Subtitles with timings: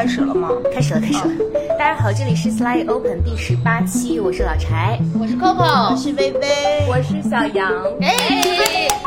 [0.00, 0.48] 开始了吗？
[0.72, 1.34] 开始了，开始了。
[1.78, 7.70] 大家好，这里是 Slide Open 第十八期，我是老柴，我是 Coco，我是薇薇，我是小杨。
[8.00, 8.16] 哎，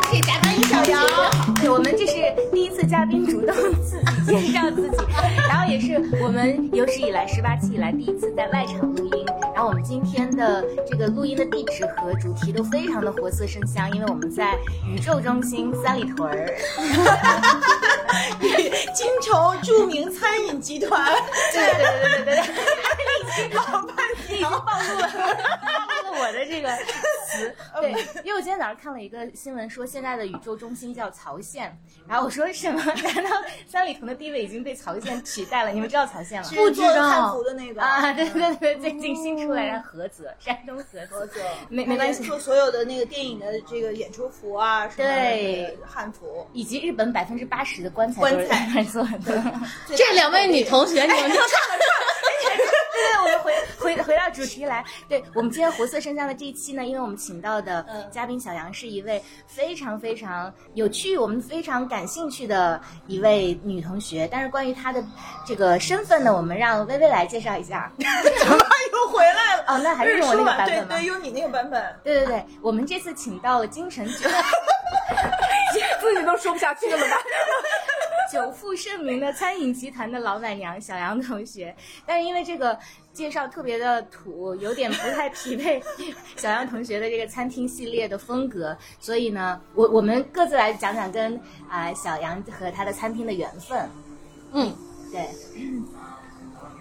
[0.03, 1.01] 可以加欢迎小杨。
[1.59, 2.13] 对，我们这是
[2.53, 3.97] 第一次嘉宾主动自
[4.31, 4.97] 己介绍自己，
[5.49, 9.22] 然后也是我们有史以来十八期以来第一次在外场录音。
[9.53, 14.57] 然后我们今天的这个录音的地址和主题都非常的活色生香，因为我们在
[14.87, 16.53] 宇宙中心三里屯儿。
[18.95, 21.11] 京城著名餐饮集团，
[21.51, 22.43] 对对对对对对，
[23.53, 23.95] 老半
[24.25, 26.69] 天已经暴露了，暴露了我的这个
[27.27, 27.55] 词。
[27.81, 27.91] 对，
[28.23, 31.75] 因为我今天早上看了一个新闻，说现在的宇宙中心叫曹县，
[32.07, 32.81] 然后我说什么？
[33.15, 33.29] 难道
[33.67, 35.71] 三里屯的地位已经被曹县取代了？
[35.71, 36.49] 你们知道曹县吗？
[36.53, 37.09] 不知道。
[37.09, 41.27] 汉服的那个啊，对对对，最近新出来的菏泽，山东菏泽，
[41.69, 42.23] 没没关系。
[42.23, 49.43] 说所有的那个电影的这个演出服啊，对，汉服，以及日本百分之八十的棺材棺材做的。
[49.95, 51.79] 这两位女同学，你们串了串。
[51.79, 52.22] 对对，
[53.23, 54.83] 我们回回回到主题来。
[55.07, 64.27] 对我们今天活色生香的这一期呢，因为我们请到的嘉宾小杨是一位非常非常有趣、我们非常感兴趣的一位女同学。
[64.29, 65.01] 但是关于她的
[65.45, 67.91] 这个身份呢，我们让薇薇来介绍一下。
[67.97, 68.57] 怎么
[68.91, 69.63] 又回来了？
[69.67, 70.85] 哦，那还是用我那个版本吗？
[70.89, 71.95] 对对，用你那个版本。
[72.03, 74.29] 对对对，我们这次请到了京城酒，
[76.01, 77.17] 自己都说不下去了吧？
[78.33, 82.75] 久负盛名的餐饮集团的老板娘小杨同学，但是因为这个
[83.13, 85.79] 介绍特别的土，有点不太匹配
[86.35, 91.39] 小杨同学的这个餐厅系列的风格，所以呢，我我们各自来讲讲跟
[91.69, 93.87] 啊小杨和他的餐厅的缘分。
[94.53, 94.75] 嗯，
[95.11, 95.29] 对。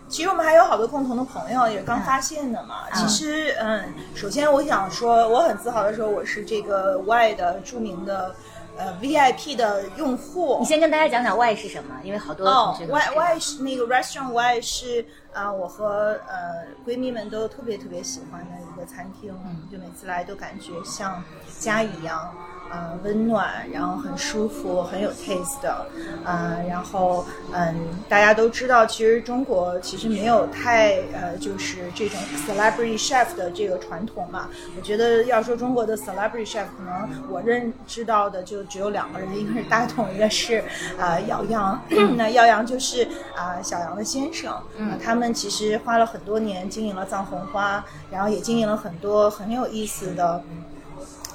[0.08, 2.84] 其实我们还有好多共同的朋友，也是刚发现的嘛。
[2.94, 3.82] 其实，嗯，
[4.14, 8.34] 首先我想说，我很自豪的说，我是这个 Y 的著名的。
[8.76, 19.34] 呃，VIP 的用户，你先跟大家讲讲 Y 是什么，因为好多同学 Y Y 是那个 Restaurant Y 是啊，我和呃闺蜜们都特别特别喜欢的一个餐厅，
[19.70, 21.22] 就每次来都感觉像
[21.60, 22.34] 家一样。
[22.72, 25.86] 呃，温暖，然后很舒服，很有 taste 的，
[26.24, 27.22] 呃，然后
[27.52, 27.74] 嗯，
[28.08, 34.48] 大家都知道，其实中国其实没有太呃，就是这种 celebrity chef 的这个传统嘛。
[34.74, 40.64] 我觉得要说中国的 celebrity chef，可能我认知到的就只有两个人，一个是大同，一个是
[40.98, 41.78] 啊姚洋。
[42.16, 43.06] 那姚洋就是
[43.36, 50.42] 啊小杨的先生，嗯，他们其实花了很多年经营了藏红花，然后也经营了很多很有意思的。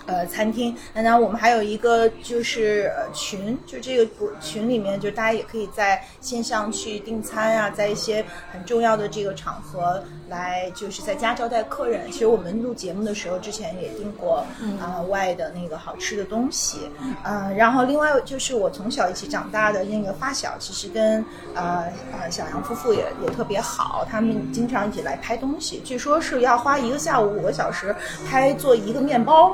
[0.07, 4.09] 呃，餐厅，那然后我们还有一个就是呃群，就这个
[4.39, 12.09] 群里面，就大家也可以在线上去订餐啊，在一些很重要的这个场合来，就是在家招待客人。
[12.09, 14.45] 其实我们录节目的时候，之前也订过
[14.79, 16.89] 啊外的那个好吃的东西，
[17.25, 27.93] 嗯，然后另外就是我从小一起长大的那个发小，其实跟呃呃小杨夫妇也也特别好，他们经常一起来拍东西，据说是要花一个下午五个小时
[28.25, 29.53] 拍做一个面包。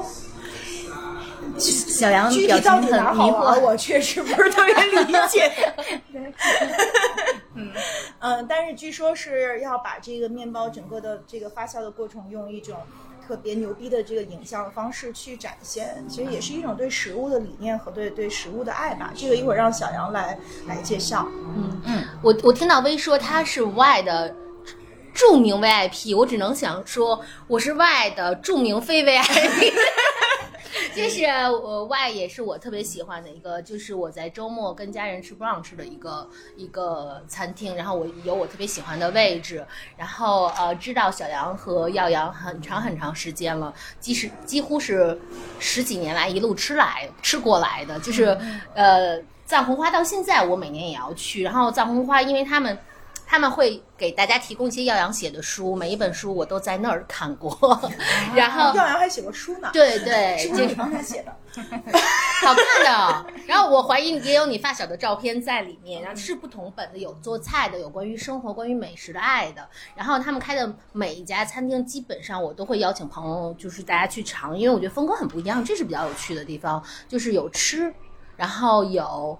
[1.57, 5.51] 小杨具体到底哪好玩，我确实不是特别理解。
[7.55, 7.71] 嗯
[8.19, 12.75] 嗯，但是据说是要把这个面包整个的这个发酵的过程，用一种
[13.27, 19.11] 特别牛逼的这个影像方式去展现，其实也是一种对食物的理念和对对食物的爱吧。
[19.15, 20.37] 这个一会儿让小杨来
[20.67, 21.27] 来介绍。
[21.55, 24.35] 嗯嗯，我我听到薇说他是 Y 的
[25.13, 29.73] 著名 VIP，我只能想说我是 Y 的著名非 VIP。
[30.95, 31.23] 就是
[31.63, 39.65] 我 Y 也是我特别喜欢的一个，就是我在周末跟家人吃 brunch 的一个一个餐厅，然后我有我特别喜欢的位置，
[39.97, 45.19] 然后呃知道小杨和耀阳很长很长时间了，即使几乎是
[45.59, 48.37] 十几年来一路吃来吃过来的，就是
[48.73, 52.77] 呃藏红花到现在我每年也要去，然后藏红花因为他们。
[53.33, 57.51] 他们会给大家提供一些耀阳写的书，每一本书我都在那儿看过。
[58.35, 61.35] 然后耀阳还写过书呢，对对， 是你帮他写的，
[62.45, 63.25] 好看的。
[63.47, 69.67] 然后我怀疑也有你发小的照片在里面，然后是不同本的，有做菜的，有关于生活、关于美食的爱的。
[69.95, 77.91] 然后他们开的每一家餐厅，基本上我都会邀请朋友，就是大家去尝，因为我觉得风格很不一样，这是比较有趣的地方，就是有吃，
[78.37, 79.35] 然后有。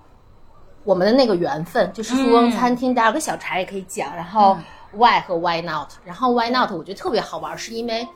[0.83, 4.15] 我们的那个缘分就是富翁餐厅，大家跟小柴也可以讲。
[4.15, 4.57] 然后
[4.91, 5.89] Why 和 Why Not？
[6.03, 6.71] 然后 Why Not？
[6.71, 8.07] 我觉得特别好玩，是因为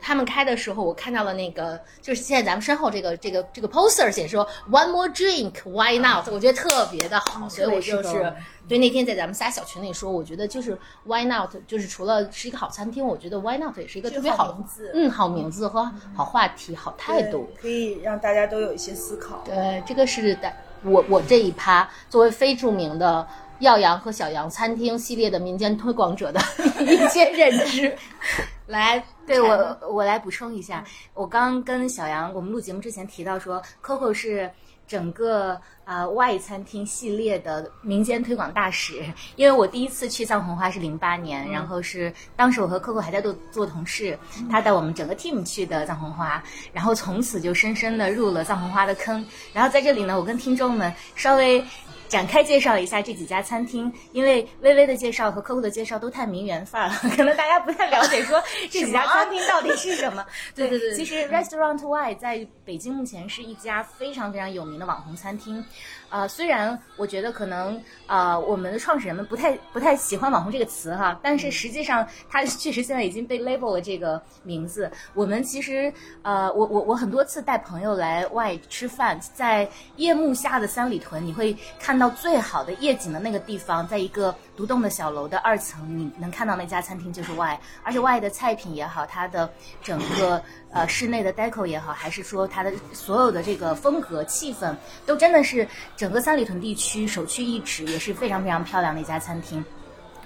[0.00, 6.28] 他们开的时候，我看到了那个，就是现在咱们身后这个这个这个 poster 写说 One more drink，Why not？
[6.30, 8.32] 我觉得特别的好，所以我就是
[8.68, 11.50] 对那天在咱们仨小群里说，我觉得就是 Why not？
[11.66, 19.42] 就是除了是一个好餐厅，我觉得 Why not 也是一个特别好名字，嗯，好名字和好话题、好态度，可以让大家都有一些思考。
[19.44, 20.52] 对，这个是的。
[20.86, 23.26] 我我这一趴作为非著名的
[23.58, 26.40] 耀阳和小杨餐厅系列的民间推广者的
[26.80, 27.94] 一些认知。
[28.66, 30.84] 来，对我，我来补充一下，
[31.14, 34.50] 我刚跟小杨我们录节目之前提到说，Coco 是
[34.86, 39.04] 整个呃外餐厅系列的民间推广大使。
[39.36, 44.18] 因为我第一次去藏红花是零八年，然后是当时我和 Coco 还在做做同事，
[44.50, 46.42] 他带我们整个 team 去的藏红花，
[46.72, 49.24] 然后从此就深深的入了藏红花的坑。
[49.52, 51.64] 然后在这里呢，我跟听众们稍微。
[52.08, 60.24] 展开介绍一下这几家餐厅，因为微微的介绍和客户的介绍都太名媛范儿了， 可能大家不太了解说这几家餐厅到底是什么。
[60.54, 65.64] 对对对，其实 Restaurant Y 在北京目前是一家非常非常有名的网红餐厅。
[66.08, 74.90] 呃，虽然我觉得可能呃我们的创始人们不太不太喜欢“网红”这个词哈，但是实际上它 确实现在已经被 label 了这个名字。
[75.14, 75.92] 我们其实
[76.22, 90.42] 呃，我我我很多次带朋友来外吃饭，在夜幕下的三里屯，你会看到最好的夜景的那个地方，在一个独栋的小楼的二层，你能看到那家餐厅就是 Y，而且 Y 的菜品也好，它的整个
[90.72, 94.74] 呃室内的 deco 也好，还是说它的所有的这个风格气氛，
[95.04, 95.68] 都真的是。
[95.96, 99.64] 整个三里屯地区首屈一指，也是非常非常漂亮的一家餐厅。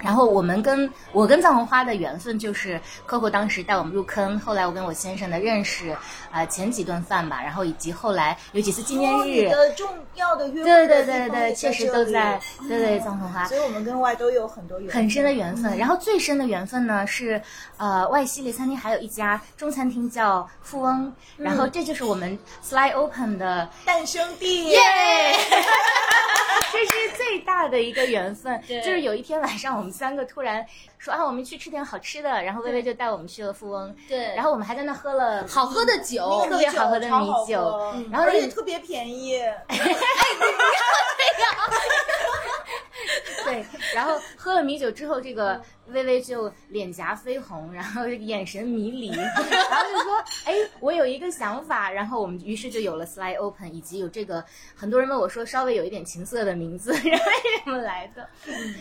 [0.01, 5.95] 然后我们跟我跟藏红花的缘分就是 Coco 当时带我们入坑，后来我跟我先生的认识，
[6.31, 15.77] 啊前几顿饭吧，然后以及后来有几次纪念日的重要的约会，对对对对，确实都在对对藏红花，所以我们跟外都有很多缘很深的缘分。
[15.77, 17.41] 然后最深的缘分呢是，
[17.77, 24.79] 呃外系列餐厅还有一家中餐厅叫富翁，然后这就是我们 Fly Open 的诞生地，耶。
[26.71, 30.65] 这是最大的一个缘分，就是有一天晚上，我们三个突然
[31.01, 41.51] 说啊，我们去吃点好吃的，然后薇薇就带我们去了富翁，对，然后我们还在那喝了好喝的酒，特别好喝的米酒，然后而且特别便宜， 哎，不要这样。
[43.43, 43.65] 对，
[43.95, 54.45] 然后喝了米酒之后，这个薇薇就脸颊绯红，然后眼神迷离， 然后就说：“哎，我有一个想法。”然后我们于是就有了 Sly Open，以及有这个
[54.75, 57.17] 很多人问我说稍微有一点情色的名字，为什
[57.65, 58.29] 么来的？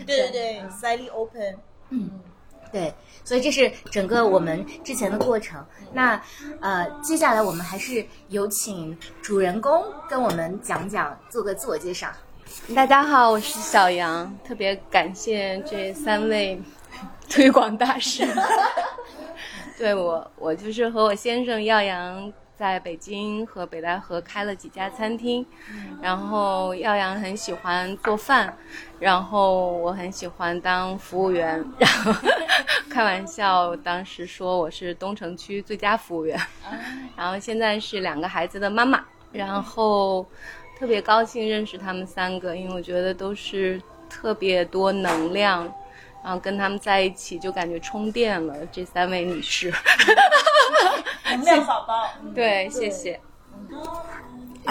[0.07, 1.59] 对对对，Sly Open，
[1.91, 2.11] 嗯，
[2.73, 2.93] 对，
[3.25, 5.65] 所以这是整个我们之前的过程。
[5.93, 6.21] 那
[6.61, 12.09] 呃，接下来我们还是有请主人公跟我们讲讲，做个自我介绍。
[12.75, 16.61] 大家好，我是小杨，特别感谢这三位
[17.29, 18.27] 推广大使。
[19.79, 25.47] 对我，我就是和我先生耀阳在北京和北戴河开了几家餐厅，
[26.03, 28.55] 然后耀阳很喜欢做饭，
[28.99, 32.13] 然后我很喜欢当服务员， 然后
[32.91, 36.39] 开玩笑当时说我是东城区最佳服务员，
[37.17, 39.03] 然后现在是两个孩子的妈妈，
[39.33, 40.27] 然后。
[40.79, 43.79] 特别高兴认识他们三个，因为我觉得都是
[44.09, 45.71] 特别多能量，
[46.23, 48.55] 然后跟他们在一起就感觉充电了。
[48.73, 49.73] 这三位女士，
[51.25, 53.21] 能量宝宝，对，谢谢。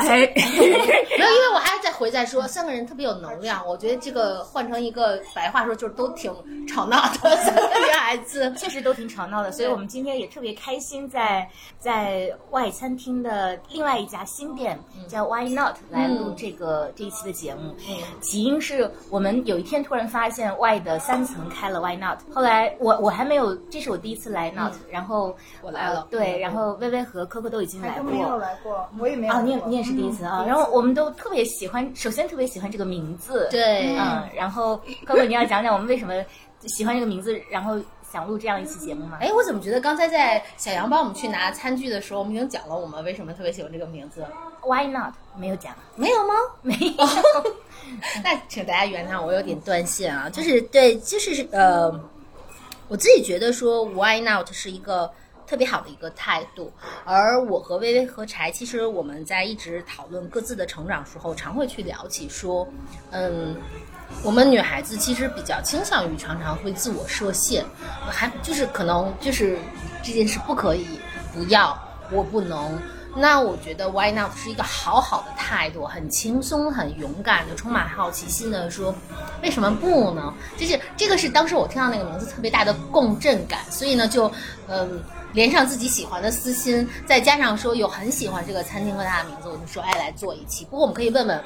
[0.08, 3.66] 哎，没有，因为我还要再回再说，三个人特别有能量。
[3.68, 6.32] 我觉得这个换成一个白话说，就是都挺
[6.68, 9.52] 吵闹的三个女孩子， 确实都挺吵闹的。
[9.52, 11.48] 所以我们今天也特别开心，在
[11.78, 17.76] 在外餐厅的另外一家新店叫 Why Not 来录这个这一期的节目。
[18.22, 29.89] 起因是我们有一天突然发现 Y 的三层开了 Why Not，后来我我还没有，这是我第一次来 Not，然后我来了，对，然后薇薇和 Coco 都已经来过，没有来过，我也没有，你也你也。
[29.89, 36.14] 是第一次啊，然后我们都特别喜欢，首先特别喜欢这个名字，对，嗯，然后哥哥你要讲讲我们为什么
[36.68, 37.80] 喜欢这个名字，然后
[38.12, 39.18] 想录这样一期节目吗？
[39.22, 44.26] 哎，我怎么觉得刚才在小杨帮我们去拿餐具的时候，我们已经讲了我们为什么特别喜欢这个名字
[44.62, 45.14] ？Why not？
[45.38, 46.34] 没有讲，没有吗？
[46.62, 47.06] 没有，
[48.24, 51.92] 那请大家原谅我有点断线啊，就是对，就是呃，
[52.88, 55.12] 我自己觉得说 Why not 是一个。
[55.50, 56.72] 特别好的一个态度，
[57.04, 62.68] 而我和微微和柴，其实我们在一直讨论各自的成长时候，常会去聊起说，
[63.10, 63.56] 嗯，
[64.24, 67.66] 我们女孩子其实比较倾向于常常会自我设限，
[68.08, 69.58] 还就是可能就是
[70.04, 70.86] 这件事不可以，
[71.34, 71.76] 不要，
[72.12, 72.80] 我不能。
[73.16, 78.94] 那我觉得 Why not 是一个好好的态度，很轻松、很勇敢的，充满好奇心的说，
[79.42, 80.32] 为什么不呢？
[80.58, 84.32] 就是这个是当时我听到那个名字特别大的共振感，所以呢，就
[84.68, 85.02] 嗯。
[85.34, 90.66] 连上自己喜欢的私心，再加上说有很喜欢这个餐厅和它的名字，我就说哎来做一期。
[90.66, 91.44] 不过我们可以问问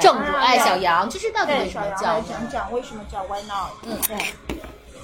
[0.00, 2.20] 正主哎小杨，就是到底为什么叫？
[2.22, 3.70] 讲讲为什么叫 Why Not？
[3.84, 4.58] 嗯，对，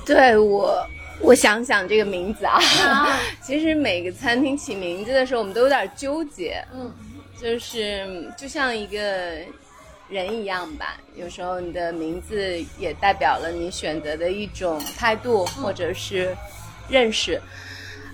[0.04, 0.86] 对我
[1.20, 2.60] 我想想这个名字啊，
[3.42, 6.64] 其实每个餐厅起名字的时候，我们都有点纠结。
[6.74, 6.92] 嗯，
[7.40, 8.98] 就是就像一个
[10.08, 16.36] 人一样吧，有时候你的名字也代表了你选择的一种态度或者是
[16.88, 17.40] 认识。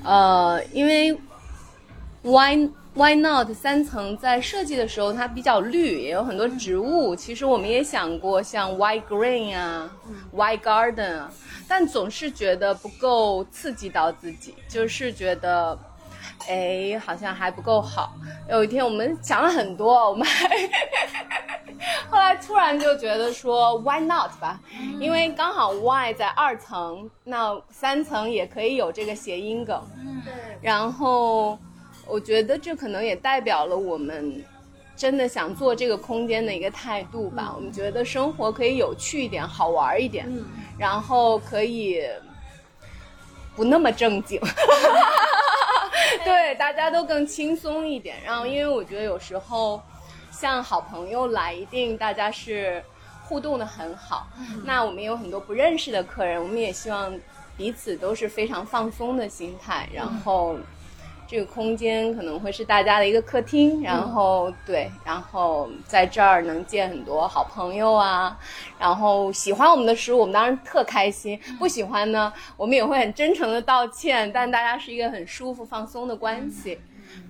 [0.04, 1.12] 呃，因为
[2.22, 7.14] why why not 三层在设计的时候它比较绿，也有很多植物。
[7.14, 9.90] 其实我们也想过像 white green 啊、
[10.34, 11.32] white garden 啊，
[11.68, 15.78] 但总是觉得不够刺激到自己，就是觉得。
[16.48, 18.14] 哎，好像还不够好。
[18.48, 20.48] 有一天我们想了很多，我们还
[22.08, 24.60] 后来突然就觉得说，Why not 吧？
[25.00, 29.82] 因为刚好 why 在二层，那三层也可以有这个谐音梗。
[29.98, 30.32] 嗯，对。
[30.60, 31.58] 然后
[32.06, 34.44] 我觉得这可能也代表了我们
[34.96, 37.52] 真的想做这个空间的一个态度吧。
[37.54, 40.26] 我们觉得生活可以有趣一点，好玩一点，
[40.78, 42.02] 然后可以
[43.54, 44.40] 不那么正经。
[46.24, 48.16] 对，大家都更轻松一点。
[48.24, 49.80] 然后，因为我觉得有时候，
[50.30, 52.82] 像好朋友来，一定大家是
[53.24, 54.26] 互动的很好。
[54.64, 57.18] 那我们有很多不认识的客人，我们也希望
[57.56, 59.88] 彼此都是非常放松的心态。
[59.92, 60.56] 然后。
[61.28, 68.38] 这个空间可能会是大家的一个客厅，然后对，然后在这儿能见很多好朋友啊，
[68.78, 74.30] 然后喜欢我们的食物，我们当然特开心；不喜欢呢，我们也会很真诚的道歉。
[74.32, 76.78] 但大家是一个很舒服、放松的关系。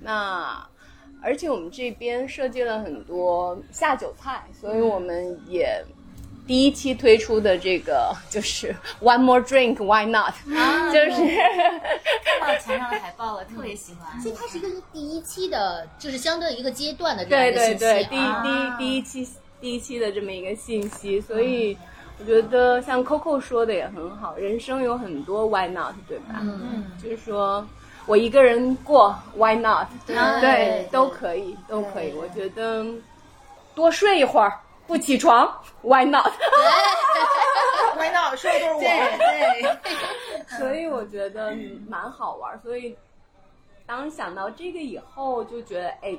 [0.02, 0.66] 那
[1.22, 5.84] 而且我们这边设计了很多下酒菜，所以我们也。
[6.46, 10.34] 第一期推出的这个 就是 One More Drink Why Not，
[10.92, 11.36] 就是
[12.24, 14.20] 看到墙上的海报了， 特别喜欢。
[14.20, 17.78] 所以它是一个第一期的，就是相对一个阶段的这个信息。
[17.78, 19.28] 对对，第一啊第一第一期
[19.60, 21.76] 第一期的这么一个信息，所以
[22.18, 26.36] 我觉得像 Coco 说的也很好，人生有很多 Why Not，对吧？
[26.40, 27.66] 嗯，就是说
[28.06, 32.12] 我一个人过 Why Not，对对，都可以，都可以。
[32.12, 32.86] 我觉得
[33.74, 34.52] 多睡一会儿
[34.86, 35.46] 不起床
[35.82, 38.36] Why not？Why not？
[38.36, 38.80] 说的都是我。
[38.80, 39.78] 对对，
[40.58, 41.54] 所以我觉得
[41.88, 42.96] 蛮好玩儿，所以
[43.86, 46.16] 当想到这个以后，就觉得哎，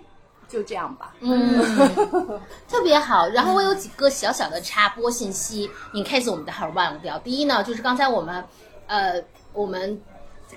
[0.47, 1.13] 就这样吧。
[1.19, 1.59] 嗯，
[2.67, 3.27] 特别好。
[3.27, 7.17] 然后我有几个小小的插播信息，in case 我们待会儿忘掉。
[7.19, 8.43] 第一呢，就是刚才我们，
[8.87, 9.21] 呃，
[9.53, 9.99] 我们。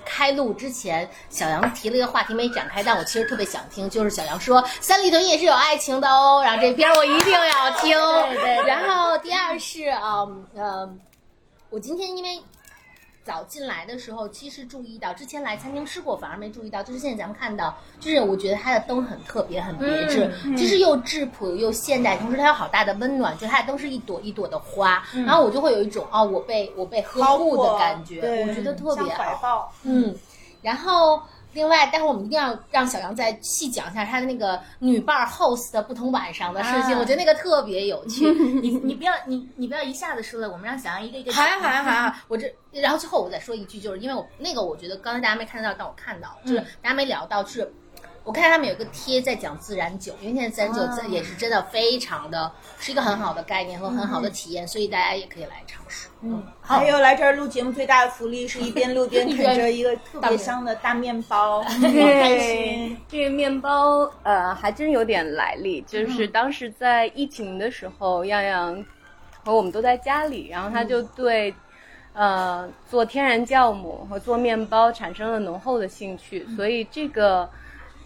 [0.05, 7.91] 开录之前，小杨提了一个话题没展开，但我其实特别想听，就是小杨说三里屯也是有爱情的哦，然后这边我一定要听。
[7.91, 10.99] 对对对然后第二是，嗯嗯，
[11.69, 12.41] 我今天因为
[13.23, 29.39] 早进来的时候，其实注意到之前来餐厅吃过，反而没注意到，就是现在咱们看到，就是我觉得它的灯很特别，很别致，其实又质朴又现代，同时它有好大的温暖，就它的灯是一朵一朵的花，然后我就会有一种哦，我被我被呵护的感觉，我觉得特别好。
[29.41, 29.73] 抱。
[29.83, 30.15] 嗯，
[30.61, 31.21] 然后
[31.53, 36.99] 另外，待会儿我们一定要让小杨再细讲一下他的那个女伴儿 host 的不同晚上的事情，啊。
[36.99, 38.29] 我觉得那个特别有趣。
[38.61, 47.73] 你你不要你你不要一下子说了，我们让小杨一个一个好呀好呀好呀，我这然后最后我再说一句，就是因为我那个我觉得刚才大家没看得到，但我看到就是大家没聊到，就是
[48.23, 56.07] 我看他们有个贴在讲自然酒，因为现在自然酒真也是真的非常的是一个很好的概念和很好的体验，所以大家也可以来尝试。
[56.21, 62.97] 嗯，好还，有来这儿录节目最大的福利是一边录边 啃着一个特别香的大面包， 好开心。
[63.09, 68.85] 这个面包呃还真有点来历，就是当时在疫情的时候，样样
[69.43, 71.53] 和我们都在家里，然后他就对。
[72.13, 77.49] 呃，做天然酵母和做面包产生了浓厚的兴趣，所以这个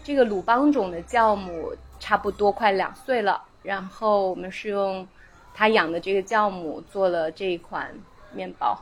[0.06, 5.04] 这个鲁邦种的酵母差不多快两岁了，然后我们是用
[5.52, 7.92] 他养的这个酵母做了这一款
[8.30, 8.78] 面包，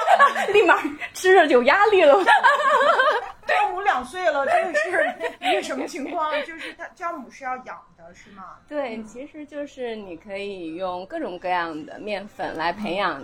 [0.50, 0.78] 立马
[1.12, 2.14] 吃着有压力了。
[3.46, 6.32] 酵母两岁了，这个是一个什么情况？
[6.46, 8.56] 就是它酵母是要养的，是吗？
[8.66, 13.22] 对，其实就是你可以用各种各样的面粉来培养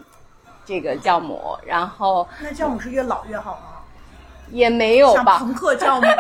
[0.67, 3.78] 这个酵母，然后那酵母是越老越好吗？
[4.51, 6.07] 也没有吧，朋克酵母，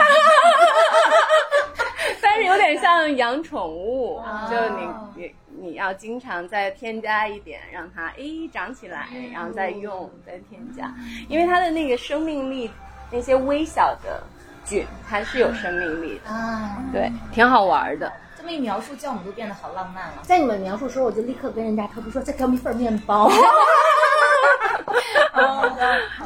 [2.20, 4.48] 但是有点像养宠物，哦。
[4.50, 10.92] 就你你你要经常再添加一点，让它诶长起来，然后再用再添加，
[11.28, 12.70] 因为它的那个生命力，
[13.10, 14.22] 那些微小的
[14.64, 18.12] 菌它是有生命力的，啊，对，挺好玩的。
[18.36, 20.14] 这么一描述，酵母都变得好浪漫了。
[20.22, 23.28] 在你们描述的时候，我就立刻跟人家偷偷说，再给我们一份面包。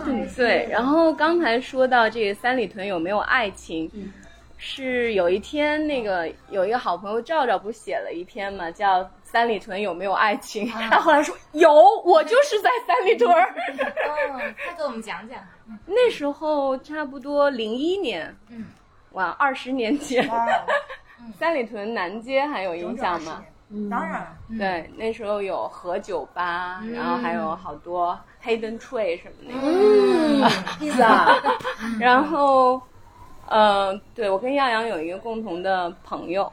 [0.06, 0.68] 嗯， 对。
[0.70, 3.90] 然后刚才说到这个三里屯有没有爱情，
[4.58, 11.72] 是有一天那个有一个好朋友赵赵不写了一篇嘛，叫《三里屯有没有爱情》，他后来说有，
[12.04, 13.50] 我就是在三里屯儿。
[13.50, 15.38] 哦， 快给我们讲讲。
[15.86, 18.66] 那时候差不多零一年，嗯，
[19.12, 20.28] 哇，二十年前，
[21.38, 23.42] 三里屯南街还有印象吗？
[23.90, 29.58] 当然，对，那时候有和酒吧，然后还有好多 hidden tray 什么的。
[29.62, 30.42] 嗯，
[30.78, 31.34] 披 萨，
[31.98, 32.80] 然后，
[33.48, 36.52] 呃，对我跟耀阳有一个共同的朋友，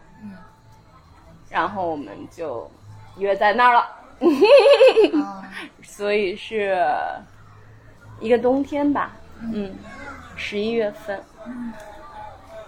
[1.49, 2.69] 然后我们就
[3.17, 3.81] 约在那儿了，
[5.13, 5.43] 哦
[5.83, 6.77] 所以是
[8.19, 9.11] 一个冬天吧，
[9.53, 9.75] 嗯，
[10.35, 11.21] 十一月份。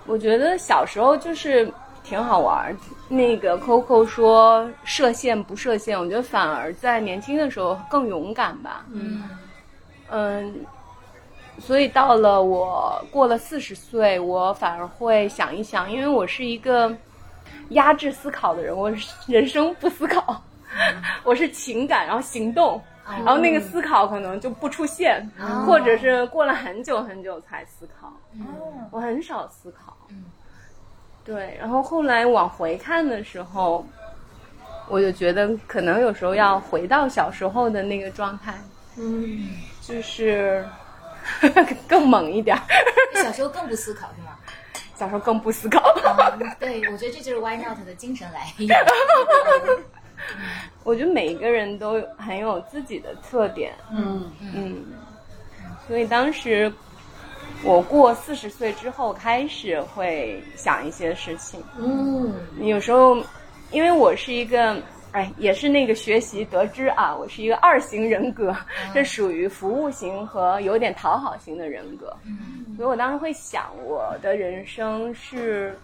[0.07, 1.71] 我觉得小时候就是
[2.03, 2.75] 挺好玩儿。
[3.11, 8.85] 那个 Coco 说设限不设限，我觉得反而在年轻的时候更勇敢吧。
[8.93, 9.23] 嗯
[10.09, 10.65] 嗯，
[11.59, 16.95] 所以到了我过了四十岁，我反而会想一想，因为我是一个
[17.69, 20.41] 压制思考的人，我是人生不思考，
[21.25, 25.29] 我是情感，然后行动，然后那个思考可能就不出现，
[25.65, 28.11] 或者是过了很久很久才思考。
[28.89, 29.97] 我很少思考。
[31.23, 33.85] 对，然后后来往回看的时候，
[34.87, 38.53] 我就觉得可能有时候要回到小时候的那个状态。
[38.97, 39.49] 嗯，
[39.81, 40.65] 就是
[41.87, 42.61] 更猛一点儿，
[43.23, 44.37] 小时候更不思考是吗？
[44.95, 45.81] 小时候更不思考。
[46.39, 48.77] 嗯，对，我觉得这就是 Why Not 的精神来源。
[50.83, 54.83] 我觉得每一个人都很有自己的特点，嗯嗯，
[55.87, 56.71] 所以当时
[57.63, 61.61] 我过四十岁之后开始会想一些事情。
[61.77, 63.17] 嗯有时候，
[63.71, 64.75] 因为我是一个，
[65.11, 68.55] 哎，也是那个学习得知啊，我是一个二型人格，
[68.93, 72.15] 这属于服务型和有点讨好型的人格，
[72.75, 75.77] 所以我当时会想，我的人生是，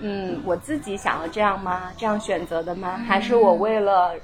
[0.00, 1.90] 嗯，我自己想要这样吗？
[1.96, 3.00] 这样选择的吗？
[3.06, 4.14] 还是我为了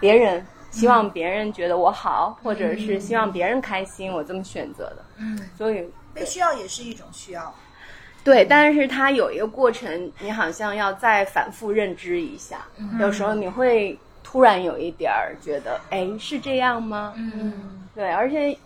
[0.00, 0.44] 别人？
[0.70, 5.04] 希望别人觉得我好，或者是希望别人开心，我这么选择的。
[5.18, 7.54] 嗯，所以被需要也是一种需要。
[8.22, 12.64] 对，但是它有一个过程，你好像要再反复认知一下。
[12.98, 17.12] 有时候你会突然有一点儿觉得，哎，是这样吗？
[17.16, 18.56] 嗯对，而且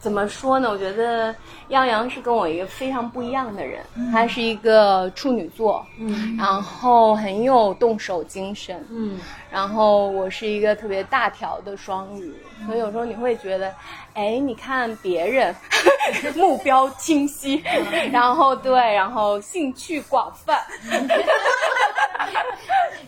[0.00, 0.70] 怎么说呢？
[0.70, 1.34] 我觉得
[1.68, 6.36] 耀洋是跟我一个非常不一样的人，他是一个处女座，嗯。
[6.38, 9.20] 然后很有动手精神，嗯。
[9.50, 12.32] 然后我是一个特别大条的双鱼，
[12.66, 13.74] 所以有时候你会觉得，
[14.14, 15.54] 哎，你看别人
[16.34, 17.62] 目标清晰，
[18.10, 20.58] 然后对，然后兴趣广泛，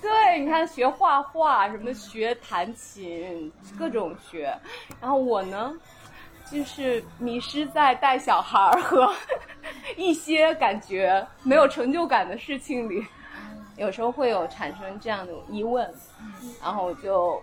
[0.02, 4.52] 对，你看学画画，什么学弹琴，各种学，
[5.00, 5.72] 然后我呢，
[6.52, 9.10] 就是迷失在带小孩儿和
[9.96, 13.06] 一些感觉没有成就感的事情里。
[13.76, 15.90] 有时候会有产生这样的疑问，
[16.62, 17.42] 然后我就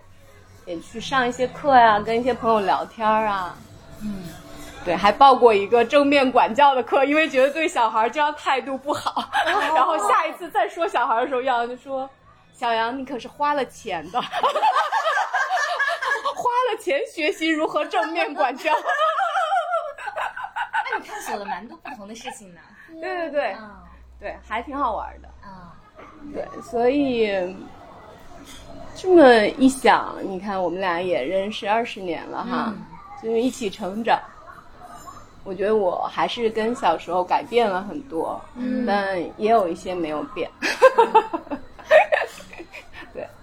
[0.65, 3.57] 也去上一些课呀、跟一些朋友聊天儿啊，
[4.03, 4.25] 嗯，
[4.85, 9.27] 对，还报过一个正面管教的课，因为觉得对小孩这样态度不好。
[9.43, 12.07] 然后下一次再说小孩的时候，耀阳就说
[12.53, 14.21] ：“小杨，你可是花了钱的，
[16.69, 18.71] 花了钱学习如何正面管教。
[20.91, 22.61] 那你探索了蛮多不同的事情呢。
[23.01, 23.81] ”对对对啊
[24.19, 25.27] 对，还挺好玩的。
[25.41, 25.73] 啊，
[26.31, 27.27] 对，所以
[28.95, 32.71] 这么一想，你看我们俩也认识二十年了哈，
[33.23, 34.19] 就是一起成长。
[35.43, 38.39] 我觉得我还是跟小时候改变了很多，
[38.85, 40.47] 但也有一些没有变。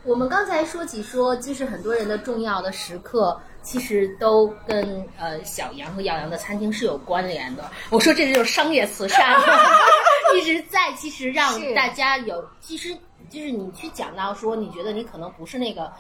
[0.07, 7.65] 我们刚才说起说，就是很多人的重要的时刻，其实都跟呃小杨和耀阳的餐厅是有关联的。
[7.91, 9.37] 我说这就是商业慈善，
[10.39, 12.97] 一直在其实让大家有，其实
[13.29, 15.93] 就是你去讲到说，你觉得你可能不是那个。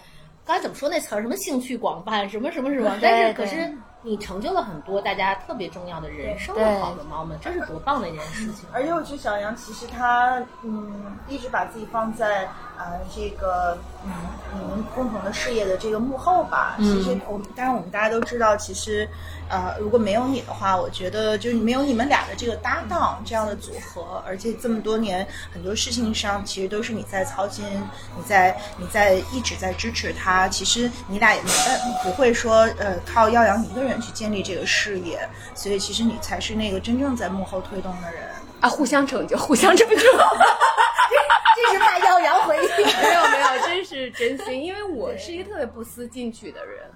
[0.45, 1.21] 刚才怎么说那词儿？
[1.21, 2.97] 什么兴趣广泛，什么什么什么？
[3.03, 3.69] 但是可是
[4.03, 8.65] 你成就了很多大家特别重要的人生的对好的 moment，这是多棒的一件事情。
[8.73, 14.11] 而且我觉得小杨其实他嗯一直把自己放在呃这个嗯
[14.55, 16.77] 你们共同的事业的这个幕后吧。
[16.79, 19.09] 其实我们当然我们大家都知道，其实
[19.49, 27.65] 呃如果没有你的话，我觉得就是没有你们俩的这个搭档这样的组合，而且这么多年很多事情上其实都是你在操心，
[28.17, 30.49] 你在你在一直在支持他。
[30.49, 38.23] 其实你俩也没办不会说呃靠耀阳一个人去建立这个事业，所以其实你才是那个真正在幕后推动的人。
[38.61, 39.97] 啊，互相成就，互相成就。
[41.55, 42.63] 这是怕耀阳回应。
[42.63, 46.91] 没有没有，真是真心，因为我是一个特别不思进取的人。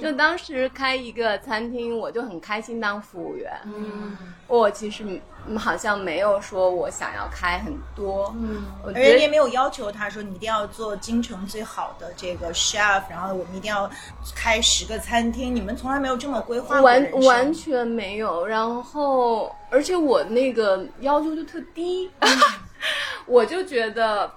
[0.00, 3.52] 就当时开一个餐厅，我就很开心当服务员。
[3.64, 5.04] 嗯，我其实
[5.48, 8.32] 嗯好像没有说我想要开很多。
[8.38, 13.90] 嗯，我而觉得且也没有要求他说你一定要做京城最好的这个 chef，然后我们一定要
[14.36, 18.46] 开十个餐厅，你们从来没有这么规划过完完全没有。
[18.46, 22.08] 然后，而且我那个要求就特低，
[23.26, 24.30] 我就觉得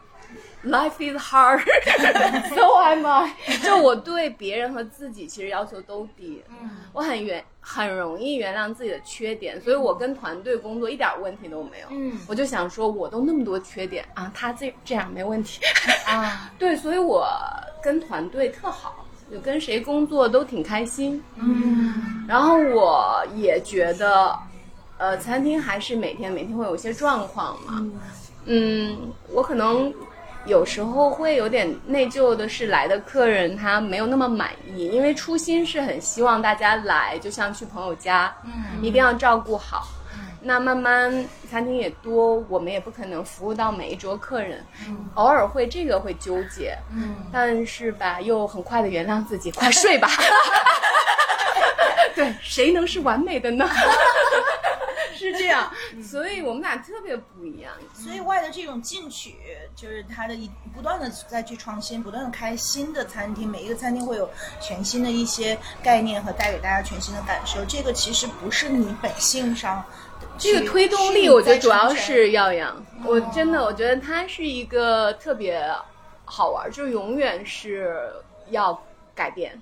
[0.65, 1.59] life is hard,
[2.55, 3.33] so am I。
[3.63, 11.87] 就我对别人和自己其实要求都低，嗯，我很原很容易原谅自己的缺点，所以我跟团队工作一点问题都没有。
[11.91, 15.61] 嗯我就想说，我都那么多缺点啊，他这这样没问题。
[16.05, 17.27] 啊，对，所以我
[17.83, 21.23] 跟团队特好，就跟谁工作都挺开心。
[21.35, 24.37] 嗯然后我也觉得，
[24.97, 27.77] 呃，餐厅还是每天每天会有一些状况嘛。
[27.79, 27.93] 嗯，
[29.31, 29.93] 我可能
[30.45, 39.87] 有时候会有点内疚的是，来的客人他没有那么满意，因为初心是很希望大家来，就像去朋友家，嗯一定要照顾好。
[40.41, 41.11] 那慢慢
[41.51, 44.65] 餐厅也多，我们也不可能服务到每一桌客人，
[45.15, 50.07] 偶尔会这个会纠结，嗯但是吧，又很快的原谅自己，快睡吧。
[52.15, 53.69] 对，谁能是完美的呢？
[55.15, 55.69] 是这样，
[56.01, 57.73] 所以我们俩特别不一样。
[57.93, 59.35] 所以外的这种进取，
[59.75, 64.29] 就是他的一不断的再去创新，不断的开新的餐厅，每一个餐厅会有
[64.61, 67.65] 全新的一些概念和带给大家全新的感受。
[67.65, 69.83] 这个其实不是你本性上，
[70.37, 72.81] 这个推动力，我觉得主要是耀阳。
[73.03, 75.69] 我真的，我觉得他是一个特别
[76.23, 78.09] 好玩，就永远是
[78.51, 78.81] 要
[79.13, 79.61] 改变。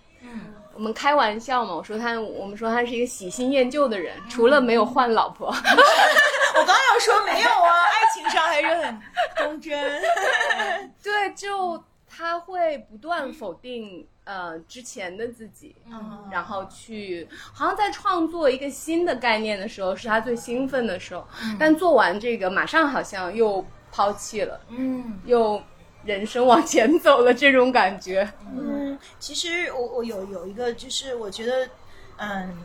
[0.77, 5.47] 嗯我们开玩笑嘛，我说他，我们说他是一个喜新厌旧的人，除了没有换老婆。
[6.55, 9.01] 我刚要说没有啊，爱情上还是很
[9.37, 10.01] 忠贞。
[11.01, 21.27] 对，就他会不断否定呃之前的自己，嗯然后去好像在创作一个新的概念的时候是他最兴奋的时候，
[21.59, 25.61] 但做完这个马上好像又抛弃了，嗯又
[26.07, 28.27] 人生往前走了这种感觉。
[28.55, 31.69] 嗯，其实我我有有一个，就是我觉得，
[32.17, 32.57] 嗯，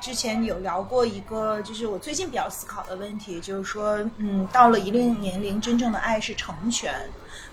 [0.00, 6.92] 之前有聊过一个，就是我最近比较思考的问题，就是说，嗯，到了一定年龄，真正的爱是成全。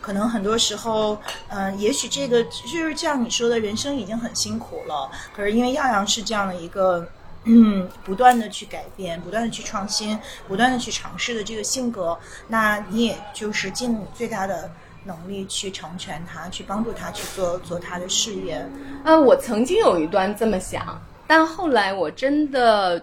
[0.02, 7.08] 可能很多时候，嗯、也许这个就是像你说的，人生已经很辛苦了，可是因为耀阳是这样的一个。
[7.50, 12.18] 嗯，不断的去改变，不断的去创新，不断的去尝试的这个性格，
[12.50, 14.70] 那你也就是尽你最大的
[15.08, 18.64] 能力去成全他，去帮助他去做做他的事业。
[19.06, 23.02] 呃，我曾经有一段这么想，但后来我真的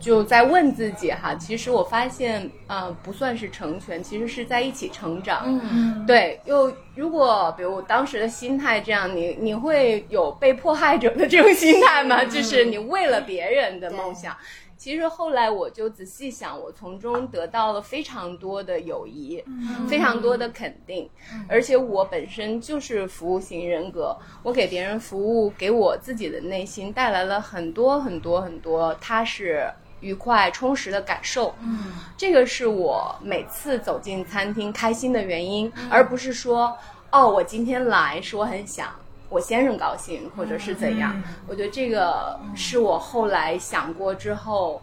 [0.00, 5.44] 就在问自己哈，其实我发现，呃，不算是成全，其实是在一起成长。
[5.46, 12.24] 嗯对，又如果比如我当时的心态这样，你你会有被迫害者的这种心态吗？
[12.24, 14.36] 就是你为了别人的梦想。
[14.82, 19.40] 其实后来我就仔细想，我从中得到了非常多的友谊，
[19.88, 21.08] 非常多的肯定，
[21.48, 31.54] 而且我本身就是服务型人格，我给别人服务，给我自己的内心带来了很多很多很多踏实、愉快、充实的感受。
[31.60, 31.92] 嗯。
[32.16, 36.76] 这个是我每次走进餐厅开心的原因，而不是说，
[37.12, 38.92] 哦，我今天来是我很想
[39.32, 41.20] 我先生高兴，或者是怎样。
[41.48, 44.80] 我觉得这个是我后来想过之后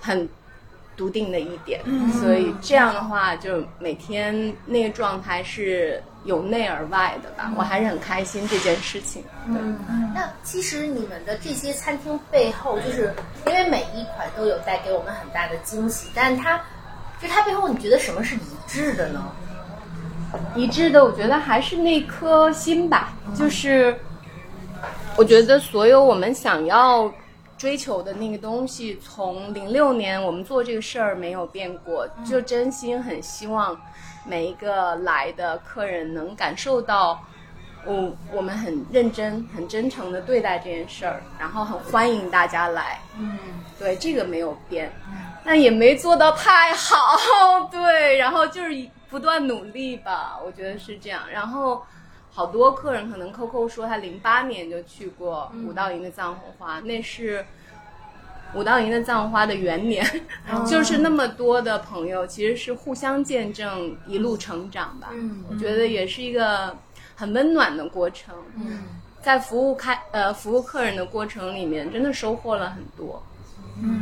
[0.00, 0.28] 很
[0.96, 1.80] 笃定的一点，
[2.20, 9.22] 所以这样的话，就每天那个状态是由内而外的吧，我还是很开心这件事情。
[9.46, 9.56] 对。
[10.14, 13.14] 那其实你们的这些餐厅背后，就是
[13.46, 16.60] 因为每一款都有带给我们很大的惊喜，但它
[17.20, 19.32] 就它背后，你觉得什么是一致的呢？
[20.54, 23.98] 一致的，我觉得还是那颗心吧，就是
[25.16, 27.12] 我觉得所有我们想要
[27.58, 33.78] 追求的那个东西，从零六年我们做这个事儿没有变过，就真心很希望
[34.26, 37.22] 每一个来的客人能感受到。
[37.84, 43.00] 我我们很认真、很真诚的对待这件事儿，然后很欢迎大家来。
[43.18, 43.36] 嗯
[43.76, 44.88] 对，这个没有变，
[45.44, 46.96] 但也没做到太好。
[47.72, 48.70] 对，然后就是
[49.12, 51.24] 不断努力吧，我觉得是这样。
[51.30, 51.84] 然后
[52.32, 57.44] 好多客人可能 Coco 说他零八年就去过五道营的藏红花，那是
[58.54, 60.02] 五道营的藏红花的元年，
[60.66, 65.10] 就是那么多的朋友其实是互相见证一路成长吧。
[65.12, 66.74] 嗯我觉得也是一个
[67.14, 68.34] 很温暖的过程。
[68.56, 68.78] 嗯
[69.20, 73.22] 在服务开呃服务客人的过程里面，真的收获了很多。
[73.80, 74.01] 嗯，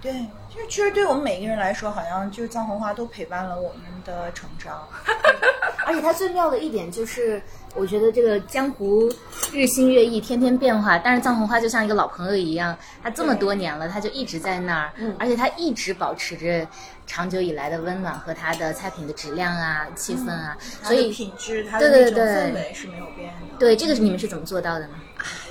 [0.00, 0.12] 对，
[0.48, 4.86] 就是其实对我们每一个人来说，好像就是藏红花都陪伴了我们的成长。
[5.86, 7.40] 而且它最妙的一点就是，
[7.74, 9.10] 我觉得这个江湖
[9.52, 16.66] 日新月异，天天变化，但是藏红花就像一个老朋友一样，它这么多年了，它就一直在那儿，而且它一直保持着
[17.06, 23.56] 长久以来的温暖和它的菜品的质量啊、气氛啊，所以品质，它的那种氛围是没有变的。
[23.58, 24.94] 对这个你们是怎么做到的呢？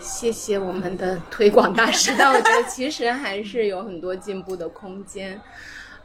[0.02, 5.40] 谢谢我们的推广大使，但我觉得其实还是有很多进步的空间。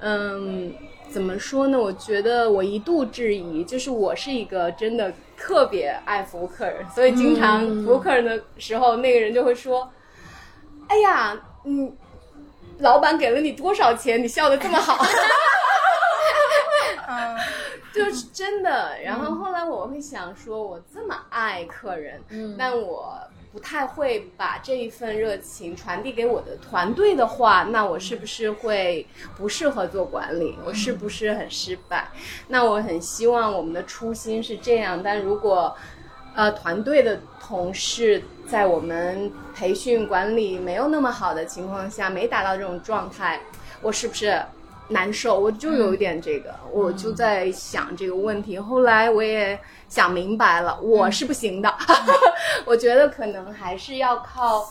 [0.00, 0.74] 嗯，
[1.10, 1.78] 怎么说呢？
[1.78, 9.88] 我觉得我一度质疑，就是我是一个真的特别爱服务客人，所以经常服务客人的时候，那个人就会说
[10.88, 11.96] ：“哎呀，嗯，
[12.78, 14.20] 老板给了你多少钱？
[14.20, 15.04] 你笑得这么好。”
[17.06, 17.36] 嗯
[17.92, 18.98] 就是真的。
[19.04, 23.20] 然后后来我会想说，我这么爱客人，嗯但我
[23.52, 30.56] 不太会把这一份热情传递给我的团队的话，那我是不是会不适合做管理？
[30.64, 32.08] 我是不是很失败？
[32.48, 35.76] 那我很希望我们的初心是这样，但如果
[36.34, 43.40] 呃团队的同事在我们培训管理没有那么好的情况下，没达到这种状态，
[43.82, 44.40] 我是不是？
[44.88, 48.58] 难受，我就有一点这个，我就在想这个问题。
[48.58, 49.58] 后来我也
[49.92, 51.70] 想明白了，我是不行的。
[52.64, 54.66] 我觉得可能还是要靠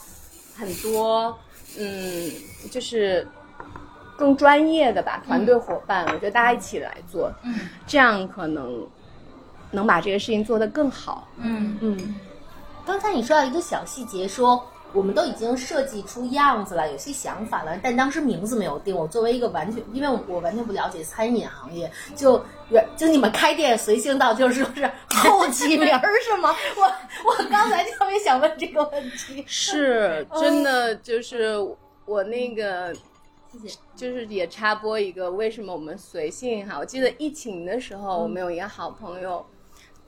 [0.58, 1.38] 很多，
[1.78, 2.32] 嗯，
[2.72, 3.28] 就是
[4.18, 6.04] 更专业的吧，团队伙伴。
[6.08, 7.54] 我觉得大家一起来做，嗯
[7.86, 8.84] 这样可能
[9.70, 11.28] 能把这个事情做得更好。
[11.38, 11.78] 嗯。
[11.82, 12.16] 嗯
[12.84, 18.96] 刚才你说到一个小细节，说我们都已经设计出样子了，有些想法了，但当时名字没有定。
[18.96, 22.44] 我作为一个完全，因为我完全不了解餐饮行业，就
[22.96, 26.56] 就你们开店随性到就是说是后起名儿是吗？
[26.76, 26.84] 我
[27.30, 29.44] 我刚才特别想问这个问题。
[29.48, 31.56] 是真的，就是
[32.06, 32.94] 我那个。
[33.52, 36.78] 谢谢就是也插播一个，为什么我们随性哈？
[36.80, 39.46] 我记得疫情的时候，我们有一个好朋友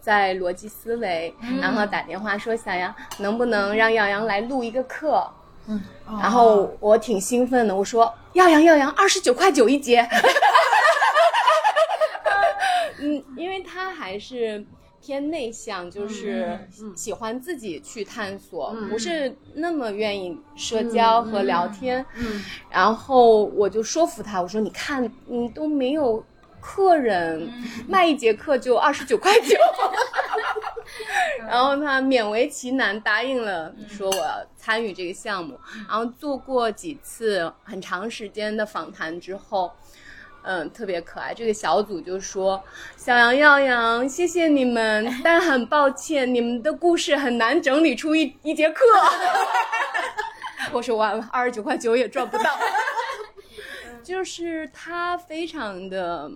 [0.03, 5.25] 在逻辑思维，然后打电话说小杨能不能让耀阳来录一个课？
[5.65, 5.81] 嗯，
[6.21, 10.05] 然后我挺兴奋的，我说耀阳耀阳二十九块九一节。
[12.99, 14.65] 嗯，因为他还是
[15.01, 22.05] 偏内向，就是喜欢自己去探索，不是那么愿意社交和聊天。
[22.17, 26.21] 嗯然后我就说服他，我说：“你看，你都没有
[26.63, 27.51] 客人，
[27.89, 29.57] 卖一节课就二十九块九。
[31.45, 35.59] ”然后他勉为其难答应了，说我要参与这个项目。
[35.89, 39.69] 然后做过几次很长时间的访谈之后，
[40.43, 41.33] 嗯，特别可爱。
[41.33, 42.63] 这个小组就说
[42.95, 48.85] ：“小杨、耀阳，谢谢你们， 但很抱歉，你们的故事很难整理出一一节课。
[50.71, 52.57] ”我说完了，二十九块九也赚不到。
[54.03, 56.29] 就是他非常的，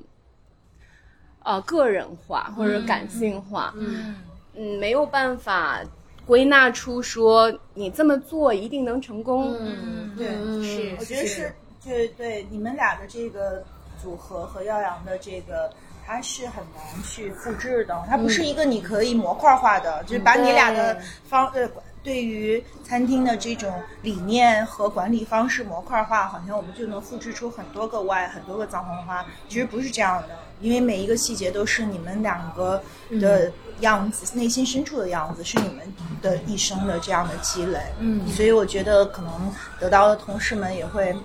[1.47, 4.15] 呃，个人化或者感性化，嗯
[4.53, 5.79] 嗯，没有办法
[6.25, 9.55] 归纳出说你这么做一定能成功。
[9.57, 13.63] 嗯，对嗯是我觉得是，对对，你们俩的这个
[14.03, 15.71] 组合和耀阳的这个，
[16.05, 21.65] 它是很难去复制的，它不是一个你可以模块化的，就是把你俩的方呃。
[22.03, 29.25] 对于餐厅的这种理念和管理方式模块化，好像我们就能复制出很多个 Y，很多个藏红花。
[29.49, 32.81] 其实不是这样的，因为每一个细节都是你们两个
[33.19, 37.79] 的样子，内心深处的样子，是你们的一生的这样的积累。
[37.99, 41.15] 嗯，所以我觉得可能得到的同事们也会。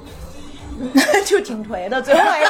[1.27, 2.47] 就挺颓的，最后也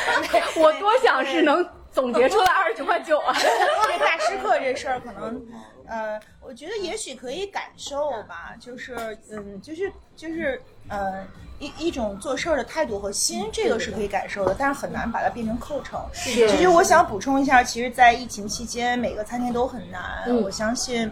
[0.60, 3.36] 我多想是能总结出来二十九块九啊！
[3.36, 5.46] 这大师课这事儿，可能
[5.86, 11.24] 呃，我觉得也许可以感受吧，就是嗯，就是就是呃，
[11.58, 16.00] 一一种做事儿的态度和心，这个是可以感受的，但是很难把它变成课程。
[16.12, 20.02] 其实我想补充一下，其实，在疫情期间，每个餐厅都很难。
[20.42, 21.10] 我相信。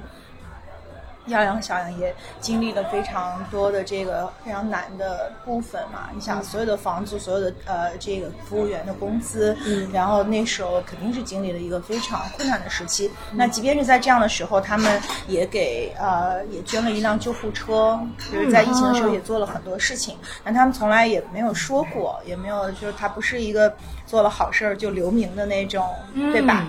[1.26, 6.08] 耀阳、小杨也经历了非常多的这个非常难的部分嘛。
[6.14, 13.10] 你想，所有的房租，所有的呃这个服务员的工资，嗯，然后那时候肯定是经历了一个非常困难的时期。
[13.32, 17.98] 那即便是在这样的时候，他们也给呃也捐了一辆救护车，
[18.32, 20.16] 就是在疫情的时候也做了很多事情。
[20.42, 23.74] 但他们从来也没有说过，也没有就是他不是一个
[24.06, 26.66] 做了好事儿就留名的那种，对吧？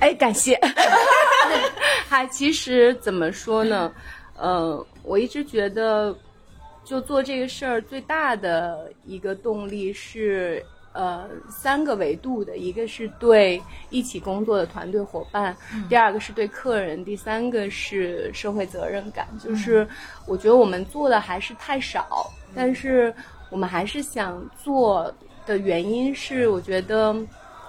[0.00, 0.58] 哎，感谢。
[2.08, 3.92] 还， 其实怎么说呢？
[4.36, 6.14] 呃，我一直觉得，
[6.84, 15.56] 就做这个事儿最大的一个动力是呃三个维度的，一个是对一起工作的团队伙伴，
[15.88, 19.26] 第二个是对客人，第三个是社会责任感。
[19.42, 19.88] 就是
[20.26, 23.12] 我觉得我们做的还是太少，但是
[23.50, 25.12] 我们还是想做
[25.46, 27.16] 的原因是，我觉得。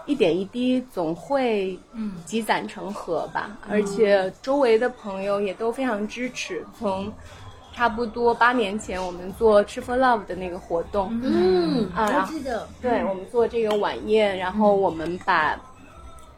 [0.08, 1.78] 一点一滴总会
[2.26, 6.66] 积攒成河吧，而且周围的朋友也都非常支持。
[6.80, 7.12] 从
[7.74, 15.60] 差不多八年前我们做吃 for love 的那个活动，嗯，啊记得，对我们做这个晚宴，然后我们把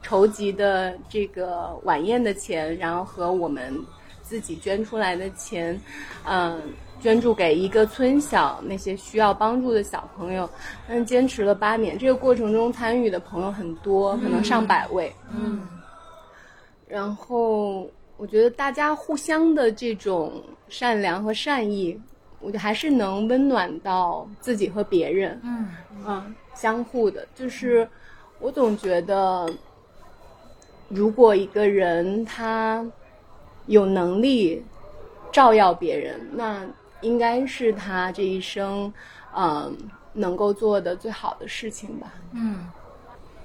[0.01, 3.73] 筹集的这个晚宴的钱，然后和我们
[4.21, 5.79] 自己捐出来的钱，
[6.25, 6.61] 嗯、
[7.01, 10.49] 捐助给一个村小那些需要帮助的小朋友，
[10.87, 11.97] 但坚持了八年。
[11.97, 15.13] 这个过程中参与的朋友很多，可能上百位。
[15.31, 15.67] 嗯，
[16.87, 21.99] 然后我觉得大家互相的这种善良和善意，
[22.41, 25.39] 我觉得还是能温暖到自己和别人。
[25.43, 25.67] 嗯
[26.05, 27.87] 嗯，相互的，就是
[28.39, 29.49] 我总觉得，
[30.89, 32.85] 如果一个人他
[33.67, 34.63] 有能力
[35.31, 36.65] 照耀别人，那
[37.01, 38.91] 应该是他这一生，
[39.35, 39.75] 嗯，
[40.13, 42.13] 能够做的最好的事情吧。
[42.33, 42.67] 嗯，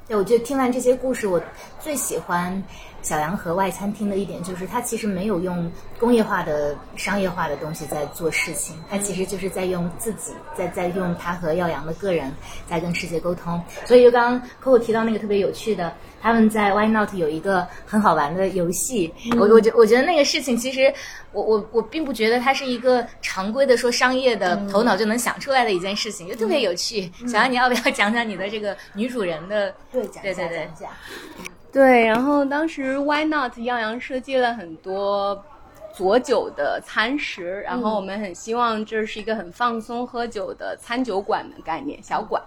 [0.08, 1.40] 对，我觉得听完这些故事，我
[1.80, 2.62] 最喜欢
[3.04, 12.32] 小杨和外餐厅的一点就是，他其实没有用工业化的、商业化的东西在做事情，他其实就是在用自己，在在用他和耀阳的个人
[12.66, 13.62] 在跟世界沟通。
[13.84, 20.92] 所以就刚刚 Coco 提到那个特别有趣的，他们在 Why Not 有一个很好玩的游戏，我我觉我觉得那个事情其实
[21.32, 27.12] 我我我并不觉得它是一个常规的说商业的头脑就能想出来的一件事情，就特别有趣。
[27.28, 29.74] 小杨，你要不要讲讲你的这个女主人的？
[29.92, 31.53] 对，讲一下，对对对讲一下。
[31.74, 35.44] 对，然后当时 Why Not 耀阳设计了很多
[35.92, 42.40] 佐酒的餐食，然后我们很希望这是一个很放松喝酒的餐酒馆的概念，小馆。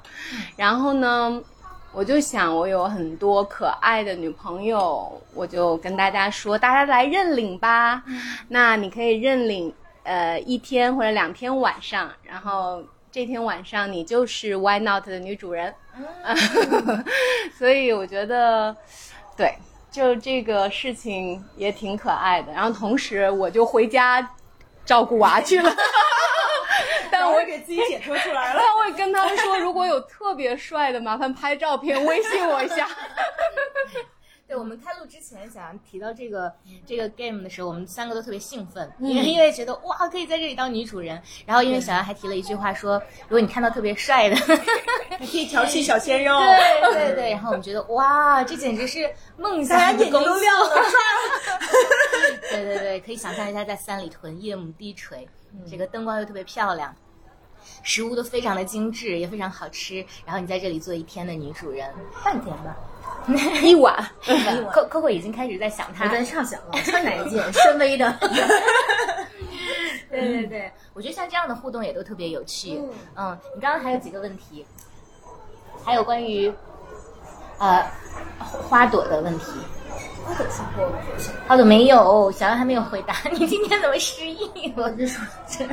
[0.55, 1.43] 然后呢，
[1.91, 8.01] 我就想我有很多可爱的女朋友，我就跟大家说，大家来认领吧。
[8.47, 15.73] 那你可以认领呃一天或者两天晚上，然后这天晚上你就是 Why Not 的女主人。
[17.57, 18.75] 所以我觉得，
[19.38, 19.56] 对，
[19.91, 22.52] 就这个事情也挺可爱的。
[22.52, 24.28] 然后同时我就回家
[24.84, 25.73] 照顾娃去了。
[27.10, 28.60] 但我我给自己解脱出来了。
[28.62, 32.88] 但我也跟他们说，如果有特别帅的，麻烦拍照片微信我一下。
[34.47, 36.53] 对我们开录之前，小杨提到这个
[36.86, 41.21] 这个 game 的时候，我们三个都特别兴奋，因为因为觉得哇，可以在这里当女主人。
[41.45, 44.36] 然后因为小杨还提了一句话说，如果你看到特别帅的，
[45.17, 46.39] 还可以调戏小鲜肉。
[46.39, 50.75] 对对对，然后我们觉得哇，这简直是梦想的工眼睛都亮作。
[52.49, 55.27] 对对对，可以想象一下在三里屯夜幕低垂，
[55.69, 56.95] 这个灯光又特别漂亮。
[57.84, 60.06] 食物都非常的精致，也非常好吃。
[60.25, 62.75] 然后你在这里做一天的女主人，半天吧。
[63.63, 67.41] 一碗， Coco Coco 已经开始在想他我她在畅想了，穿哪一件？
[67.53, 68.17] 深 V 的。
[70.10, 72.82] 对对对，我觉得像这样的互动也都特别有趣。
[73.15, 74.65] 嗯，你刚刚还有几个问题，
[75.84, 76.51] 还有关于
[77.60, 77.86] 呃
[78.39, 79.45] 花朵的问题。
[80.23, 80.99] 花朵是过了，
[81.47, 83.15] 花朵没有，小杨还没有回答。
[83.31, 84.83] 你今天怎么失忆了？
[84.83, 85.65] 我就说这。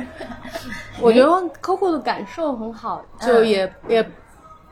[1.01, 1.27] 我觉得
[1.61, 4.07] Coco 的感受很好，就也、也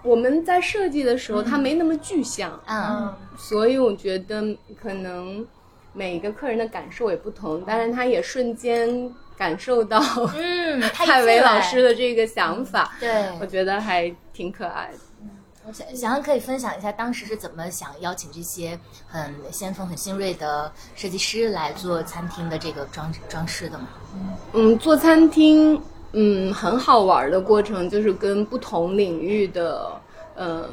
[0.04, 4.42] 我们在设计的时候，它没那么具象，嗯所以我觉得
[4.82, 5.46] 可能
[5.92, 10.00] 每个客人的感受也不同，但是他也瞬间感受到
[10.36, 13.10] 嗯，他一蔡伟老师的这个想法，对
[13.42, 14.98] 我觉得还挺可爱的。
[15.72, 23.88] 小小杨可以分享一下当时是怎么想邀请这些很先锋、很新锐的设计师来做餐厅的这个装装饰的吗？
[24.54, 29.92] 嗯，做餐厅，嗯，很好玩的过程就是跟不同领域的
[30.36, 30.68] 嗯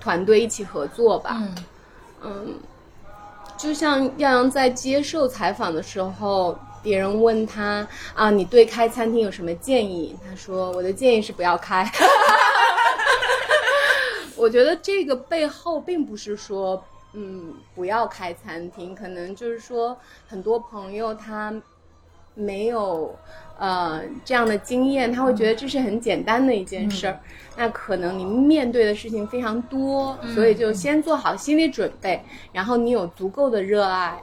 [0.00, 1.38] 团队一起合作吧。
[1.40, 1.54] 嗯
[2.24, 2.54] 嗯，
[3.56, 10.16] 就像耀阳在接受采访的时候，别人问他啊，你对开餐厅有什么建议？
[10.28, 11.88] 他说，我的建议是不要开。
[14.42, 21.54] 我觉得这个背后并不是说，嗯，不要开餐厅，可能就是说，很多朋友他
[22.34, 23.14] 没有
[23.56, 27.20] 呃这样的经验，他会觉得这是很简单的一件事儿。
[27.56, 32.20] 那可能你面对的事情非常多，所以就先做好心理准备，
[32.52, 34.20] 然后你有足够的热爱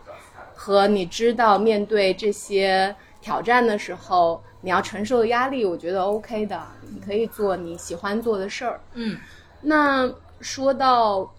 [0.53, 6.61] 和你知道面对这些挑战的时候你要承受的压力，我觉得 OK 的，
[6.93, 8.81] 你可以做你喜欢做的事儿。
[8.95, 9.17] 嗯
[9.61, 10.09] 那
[10.41, 11.29] 说到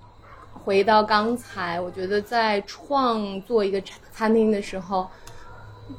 [0.52, 5.08] 回到刚才，我觉得在创作一个餐餐厅的时候，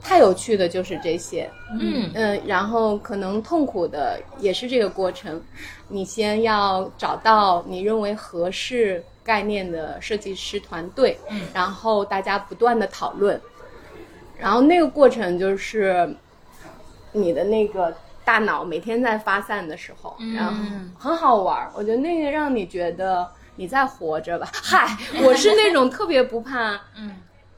[0.02, 2.10] 太有趣的就是这些，嗯。
[2.14, 5.42] 嗯，然后可能痛苦的也是这个过程。
[5.88, 11.42] 你先要找到你认为合适概念的设计师团队，嗯。
[11.54, 13.42] 然后大家不断的讨论，
[14.38, 16.16] 然后那个过程就是
[17.12, 17.94] 你的那个
[18.24, 20.54] 大脑每天在发散的时候，然后
[20.98, 21.72] 很好玩儿。
[21.76, 24.48] 我觉得那个让你觉得你在活着吧。
[24.54, 27.16] 嗨，我是那种特别不怕 嗯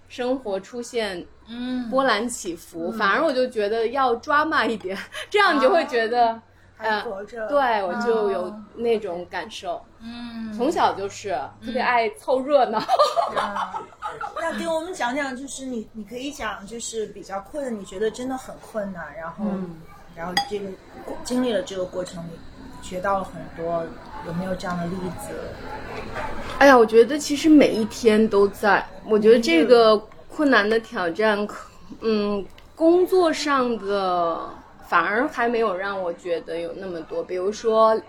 [0.09, 4.97] 生活出现嗯波澜起伏，反而我就觉得要抓马一点，
[5.30, 6.39] 这样你就会觉得
[6.78, 7.47] 还活着。
[7.47, 9.84] 对我就有那种感受。
[9.99, 11.30] 嗯，从小就是
[11.66, 12.78] 特别爱凑热闹。
[12.80, 13.84] 嗯
[14.39, 19.45] 那给我们讲讲，就是你你可以讲，就是比较困，你觉得真的很困难，然后、
[20.16, 20.68] 然后这个
[21.05, 22.30] 过经历了这个过程里，
[22.82, 23.84] 学到了很多，
[24.28, 25.34] 有没有这样的例子？
[26.59, 28.86] 哎呀，我觉得其实每一天都在。
[29.05, 29.97] 我觉得这个
[30.30, 31.70] 困难的挑战，可
[32.01, 32.45] 嗯，
[32.76, 34.49] 工作上的
[34.88, 37.24] 反而还没有让我觉得有那么多。
[37.24, 37.99] 比如说，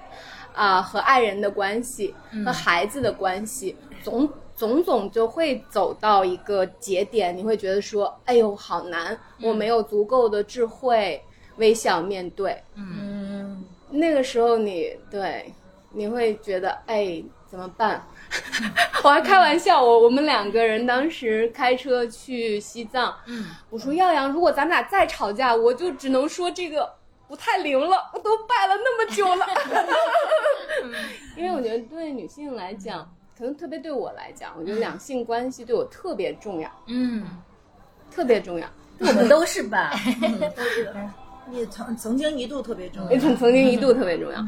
[0.55, 11.21] 啊、和爱人的关系，和孩子的关系，总总总就会走到一个节点，你会觉得说，哎呦，好难，我没有足够的智慧
[11.57, 12.57] 微笑面对。
[12.75, 15.53] 嗯，那个时候你对
[15.91, 18.05] 你会觉得哎怎么办？
[19.05, 26.91] 我还开玩笑，我我们两个人当时开车去西藏，嗯，我说耀阳，如果咱们俩再吵架，我就只能说这个
[27.29, 29.47] 不太灵了，我都拜了那么久了，
[31.37, 37.25] 因为我觉得对女性来讲，可能特别对我来讲，我觉得两性关系对我特别重要，嗯，
[38.11, 38.67] 特别重要。
[38.99, 39.93] 我们都是吧？
[41.51, 43.21] 也曾曾经一度特别重也要。
[43.23, 44.39] 曾曾经一度特别重要。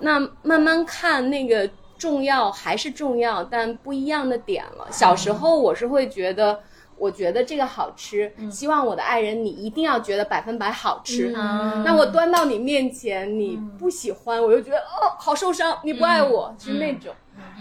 [0.00, 4.86] 那慢慢看那个重要还是重要，但不一样的点了。
[4.90, 6.60] 小时候我是会觉得。
[7.00, 11.32] 我觉得这个好吃，希望我的爱人你一定要觉得百分百好吃。
[11.32, 17.14] 嗯那我端到你面前，你不喜欢，我就觉得哦，好受伤，你不爱我，是那种。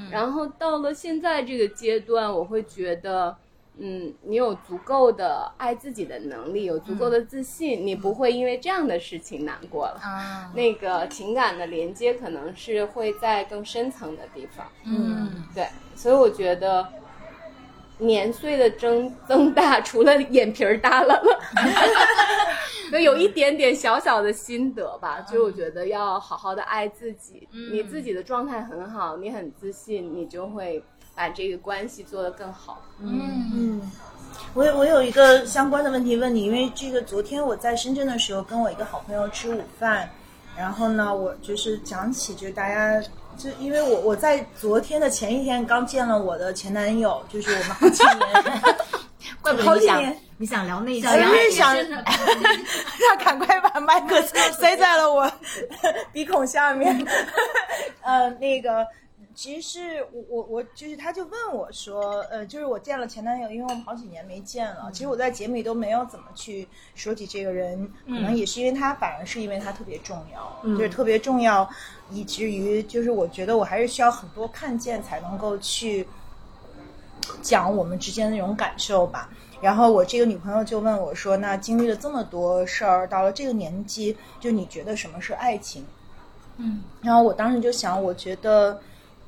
[0.09, 3.37] 然后到了现在这个阶段，我会觉得，
[3.79, 9.99] 嗯，你有足够的爱自己的能力，有足够的自信，你不会因为这样的事情难过了。
[10.01, 14.65] 啊，那个情感的连接可能是会在更深层的地方。
[14.85, 16.87] 嗯对，所以我觉得
[17.99, 21.39] 年岁的增 增大，除了眼皮儿耷拉了，
[22.91, 25.21] 就 有一点点小小的心得吧。
[25.21, 30.83] 就我觉得要好好的爱自己，你自己的状态很好，你很自信，你就会
[31.17, 32.81] 把这个关系做得更好。
[32.99, 33.91] 嗯嗯，
[34.53, 40.07] 我有我有一个相关的问题问你，因为这个昨天我在深圳的时候跟我一个好朋友吃午饭，
[40.55, 43.03] 然后呢，我就是讲起就是大家。
[43.37, 48.61] 就因为我我在昨天的前一天刚见了我的前男友，就是我们好几年，
[49.43, 55.31] 怪不得你想好几年你想聊那些，我是想他 赶快把麦克塞在了我
[56.11, 57.05] 鼻孔下面。
[58.01, 58.83] 呃，那个
[59.37, 64.89] 其实是我我我就是，他就问我说，呃，就是我见了前男友，因为我们好几年没见了。
[64.91, 71.69] 其实我在节目里都没有怎么去说起这个人，可能也是因为他，反而是因为他特别重要，就是特别重要，
[72.09, 76.07] 以至于就是我觉得我还是需要很多看见才能够去
[77.43, 79.29] 讲我们之间的那种感受吧。
[79.61, 85.85] 然后我这个女朋友就问我说：“那经历了这么多事儿，到了这个年纪，就你觉得什么是爱情？”
[86.57, 88.81] 嗯，然后我当时就想，我觉得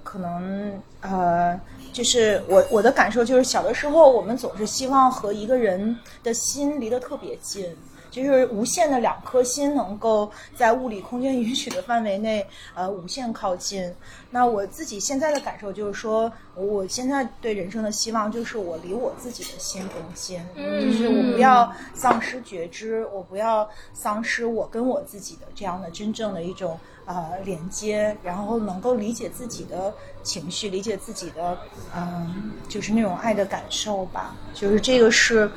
[0.04, 1.60] 可能呃，
[1.94, 7.66] 就是我我的感受就是，小的时候我们总是希望和一个人的心离得特别近。
[8.12, 12.44] 就是无限的两颗心能够在物理空间允许的范围内，
[12.74, 13.94] 呃，无限靠近。
[14.32, 26.80] 那我自己现在的感受就是说，我现在对人生的希望就是我离我自己的心更近，就是我不要丧失觉知，我不要丧失我跟我自己的这样的真正的一种
[27.10, 29.94] 呃连接，然后能够理解自己的
[30.24, 31.58] 情绪，理解自己的
[31.94, 34.34] 嗯、就是那种爱的感受吧。
[34.54, 35.52] 就是这个是。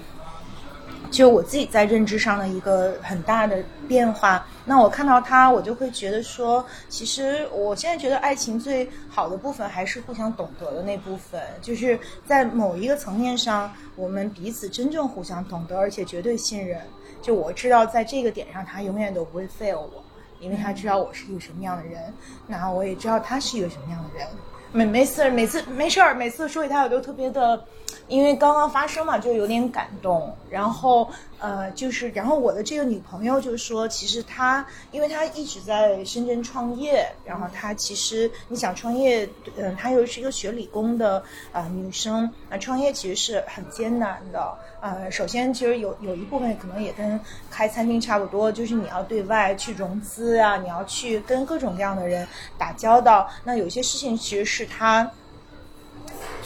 [1.10, 4.46] 就我自己在认知上的一个很大的变化。
[4.64, 16.80] 那我看到他，我就会觉得说，其实我现在觉得爱情最好的部分还是互相懂得的那部分，就是在某一个层面上，我们彼此真正互相懂得，而且绝对信任。
[17.20, 20.02] 就我知道在这个点上，他永远都不会 fail 我，
[20.42, 22.12] 因为他知道我是一个什么样的人，
[22.48, 24.26] 然后我也知道他是一个什么样的人。
[24.74, 27.62] 每没事，每次没事儿，每次说起他我都特别的，
[28.08, 30.34] 因为刚刚发生嘛，就有点感动。
[30.48, 31.08] 然后
[31.38, 44.56] 呃，就是然后我的这个女朋友就说，其实她因为她一直在深圳创业，然后她其实你想创业，嗯、她又是一个学理工的、呃、女生，啊、呃，创业其实是很艰难的。
[44.80, 47.18] 呃，首先其实有有一部分可能也跟
[47.50, 52.26] 开餐厅差不多，就是你要对外去融资啊，你要去跟各种各样的人
[52.58, 53.26] 打交道。
[53.42, 55.10] 那有些事情其实是是他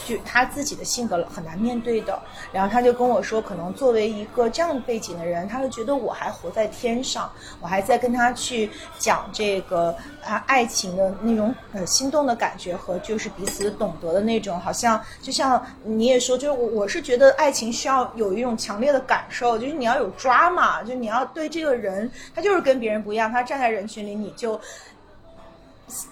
[0.07, 2.19] 就他自己的性格很难面对的。
[2.53, 9.95] 然后他就跟我说，可能作为一个这样背景的人，他会觉得我还活在天上，我还在跟他去讲这个
[10.25, 24.59] 啊爱情的那种呃心动的感觉和就是彼此懂得的那种，好像就像你也说，就是我我是觉得爱情需要有一种强烈的感受，就是你要有抓嘛，就你要对这个人，他就是跟别人不一样，他站在人群里你就。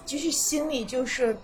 [0.05, 1.35] 就是心里就是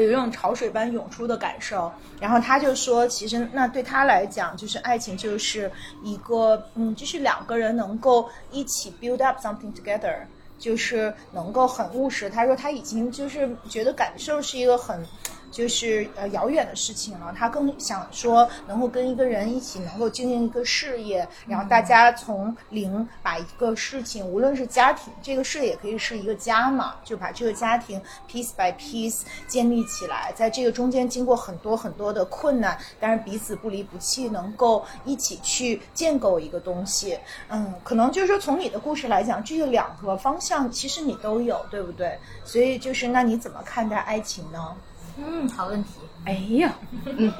[0.00, 5.70] 有一种潮水般涌出的感受，然后他就说，其实那对他来讲，就是爱情就是
[6.02, 10.16] 一个，嗯，就是两个人能够一起 build up something together，
[10.58, 12.30] 就是能够很务实。
[12.30, 15.04] 他说他已经就是觉得感受是一个很。
[15.50, 37.18] 就是呃遥远的事情了，他更想说能够跟一个人一起能够经营一个事业，然后大家从零把一个事情，无论是家庭这个事业也可以是一个家嘛，就把这个家庭 piece by piece 建立起来，在这个中间经过很多很多的困难，但是彼此不离不弃，能够一起去建构一个东西。
[37.48, 42.18] 嗯，可能就是说从你的故事来讲，这个两个方向其实你都有，对不对？
[42.44, 44.76] 所以就是那你怎么看待爱情呢？
[45.18, 45.90] 嗯，好问题。
[46.24, 46.72] 哎呀，
[47.06, 47.32] 嗯，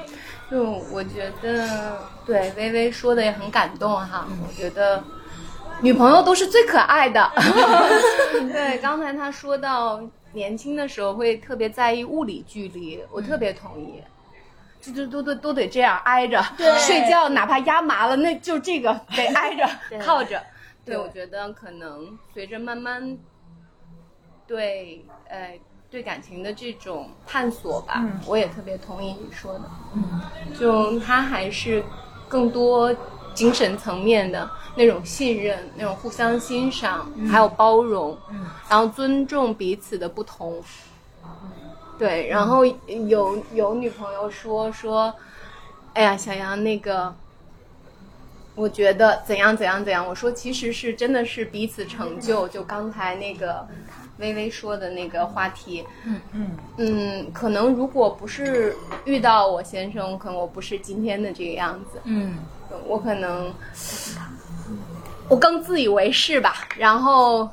[0.51, 4.27] 就我觉得对微微说的也很感动哈。
[4.47, 5.03] 我觉得
[5.81, 7.31] 女朋友都是最可爱的。
[8.51, 10.01] 对，刚才他说到
[10.33, 14.01] 年轻的时候会特别在意物理距离，我特别同意。
[14.81, 16.41] 就就都都都得这样挨着
[16.77, 19.69] 睡觉，哪怕压麻了，那就这个得挨着
[20.01, 20.41] 靠着。
[20.85, 23.17] 对，我觉得可能随着慢慢
[24.47, 25.59] 对呃。
[25.91, 29.61] 对感情的这种探索吧，我也特别同意你说的。
[29.95, 30.21] 嗯，
[30.59, 31.83] 就他还是
[32.27, 32.95] 更多
[33.33, 38.15] 精神层面的那种信任，那种互相欣赏，还有包容，
[38.69, 40.61] 然后尊重彼此的不同。
[41.97, 42.63] 对，然后
[43.07, 45.11] 有有女朋友说说，
[45.93, 47.13] 哎呀，小杨那个，
[48.53, 50.05] 我觉得怎样怎样怎样。
[50.07, 52.47] 我说其实是真的是彼此成就。
[52.47, 53.67] 就刚才那个。
[54.19, 56.51] 微微说的那个话题，嗯嗯。
[56.77, 62.37] 嗯，可能如果不是遇到我先生，可能我不是今天的这个样子，嗯，
[62.85, 63.53] 我可能
[65.29, 67.49] 我更自以为是吧，然后，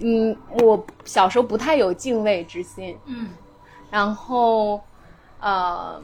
[0.00, 3.28] 嗯，我小时候不太有敬畏之心，嗯，
[3.90, 4.80] 然后，
[5.40, 6.00] 呃，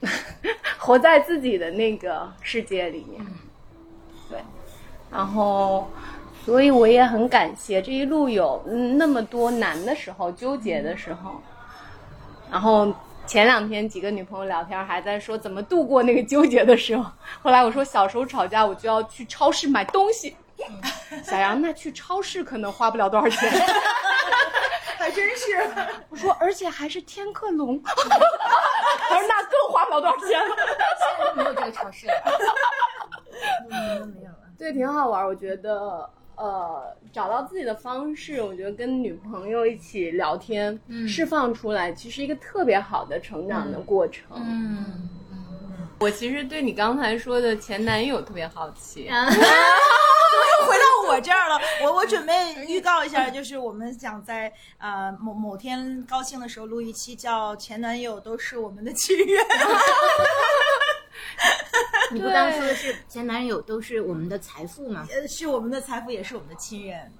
[0.78, 3.24] 活在自己的那个世界里面，
[4.28, 4.38] 对，
[5.10, 5.88] 然后。
[6.44, 8.62] 所以我也很感谢这一路有
[8.96, 11.40] 那么多难的时候、纠结的时候。
[12.50, 12.92] 然后
[13.26, 17.10] 前两天几个女朋友聊天，还在说怎么度过那个纠结的时候。
[17.42, 20.36] 后来我说小时候吵架，我就要去超市买东西。
[21.24, 23.50] 小杨，那去超市可能花不了多少钱。
[24.98, 25.66] 还真是。
[26.10, 27.82] 我说，而且还是天客隆。
[27.82, 27.92] 他
[29.18, 30.28] 说那更花不了多少钱。
[30.28, 30.38] 现
[31.18, 32.12] 在没有这个超市了。
[34.14, 34.36] 没有了。
[34.58, 36.08] 对，挺好玩，我觉得。
[36.36, 40.78] 呃，找到自己的方式，我觉得跟女朋友一起聊天，
[41.08, 44.24] 释放出来，其实一个特别好的成长的过程。
[44.36, 49.04] 嗯嗯，我其实对你刚才说的前男友特别好奇。
[49.04, 49.12] 又
[50.66, 52.32] 回到我这儿了，我我准备
[52.66, 59.26] 预告一下，就是我们想在呃某某天高兴的时候录一期，叫前男友都是我们的亲人。
[62.12, 65.06] 你不刚说的是前男友都是我们的财富吗？
[65.10, 67.12] 呃，是我们的财富，也是我们的亲人。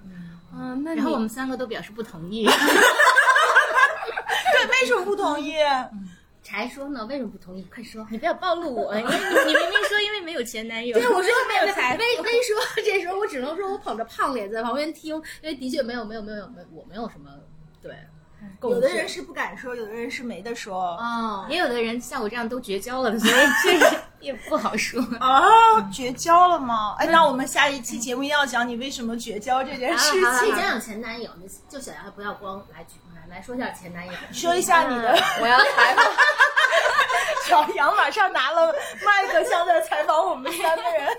[0.55, 2.45] 嗯，那然后我们三个都表示不同意。
[4.53, 5.55] 对，为什么不同意？
[6.43, 7.07] 柴说呢？
[7.07, 7.63] 为什么不同意？
[7.75, 8.07] 快说！
[8.11, 10.93] 你不要暴露我，你你明明说因为没有前男友。
[10.99, 11.97] 对，我说没有财。
[11.97, 17.31] 微微说，这时候我只能说我捧着胖脸在旁边听，因为的确没有没有没有没我没有什么
[17.81, 17.97] 对。
[18.63, 20.97] 有的人是不敢说，有的人是没得说。
[20.97, 25.03] 哦，也有的人像我这样都绝交了，所以这个也不好说。
[25.21, 25.43] 啊，
[25.93, 26.95] 绝交了吗？
[26.99, 30.23] 哎，那我们下一期节目要讲你为什么绝交这件事情。
[30.39, 31.31] 可以讲讲前男友，
[31.69, 35.17] 就小杨不要光来来来说一下前男友，说一下你的。
[35.41, 36.05] 我要采访。
[37.47, 41.17] 小杨马上拿了麦克，像在采访我们三个人。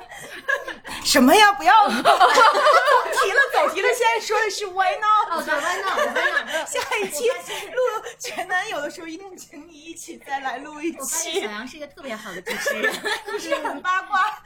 [1.03, 1.51] 什么呀？
[1.53, 3.87] 不要 走题了，走题了。
[3.93, 5.31] 现在说的是 Why not？
[5.31, 6.67] 哦，对，Why not？
[6.67, 11.41] 下一期录前男友的时候，一定请你一起再来录一期。
[11.41, 12.93] 小杨是一个特别好的主持人，
[13.27, 14.41] 就是很八卦，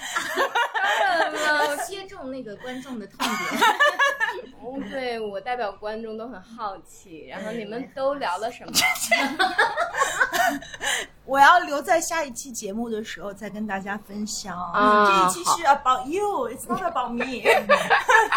[1.87, 3.29] 切中那个观众的痛点。
[4.89, 8.71] 对我代表观众都很好奇，然后你们都聊了什么？
[11.25, 14.57] 我要留在下一期节目的时候再跟大家分享。
[14.73, 17.43] 这一期是 about you，it's not about me。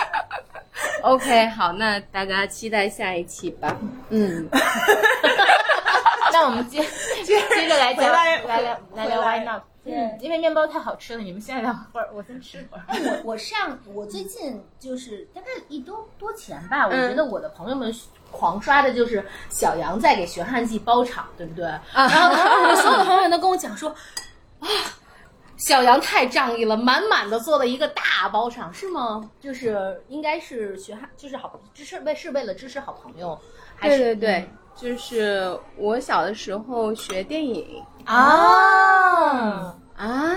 [1.03, 3.77] OK，好，那大家期待下一期吧。
[4.11, 4.49] 嗯。
[6.33, 6.83] 那我们接
[7.25, 9.63] 接着来讲，来来聊来聊 Why Not。
[9.85, 12.85] 嗯，因为面包太好吃了，你们先聊会儿，我先吃会儿。
[12.87, 17.93] 哎，我我上我最近就是大概一周多前吧，我觉得我的朋友们
[18.31, 21.65] 狂刷的就是小杨在给学汉记包场，对不对？
[21.93, 23.91] 然后所有的朋友们都跟我讲说，
[24.61, 24.69] 啊，
[25.57, 29.29] 小杨太仗义了，满满的做了一个大包场，是吗？
[29.41, 33.37] 就是应该是学汉，就是好支持为是为了支持好朋友，
[33.75, 37.83] 还对是对对，就是我小的时候学电影。
[38.05, 39.75] 啊。
[39.95, 40.35] 啊，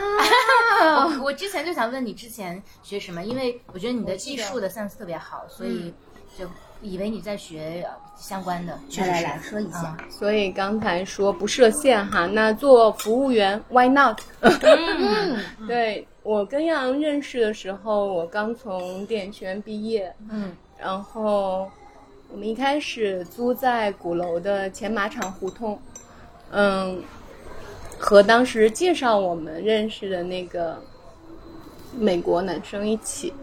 [1.17, 5.91] 我我之前就想问你之前学什么，因为我觉得你的艺术的 sense 特别好，所以
[6.37, 6.45] 就
[6.83, 8.77] 以为你在学呃相关的。
[8.97, 9.79] 来来来说一下。
[9.79, 14.19] 啊，所以刚才说不设限哈，那做服务员 why not？
[14.41, 15.39] 嗯。
[15.67, 20.55] 对我跟杨洋认识的时候，我刚从电影学院毕业，嗯。
[20.77, 21.71] 然后
[22.35, 25.79] 我们一开始租在鼓楼的前马场胡同，
[26.51, 27.01] 嗯，
[27.97, 30.77] 和当时介绍我们认识的那个
[31.97, 33.33] 美国男生一起。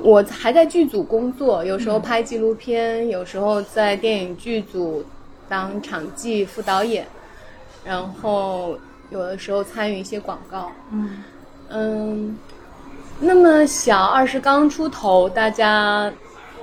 [0.00, 5.04] 我还在剧组工作，有时候拍纪录片，有时候在电影剧组
[5.48, 7.06] 当场记、副导演，
[7.84, 8.76] 然后
[9.10, 10.72] 有的时候参与一些广告。
[10.90, 11.22] 嗯
[11.68, 12.36] 嗯，
[13.20, 16.12] 那么小，二十刚出头，大家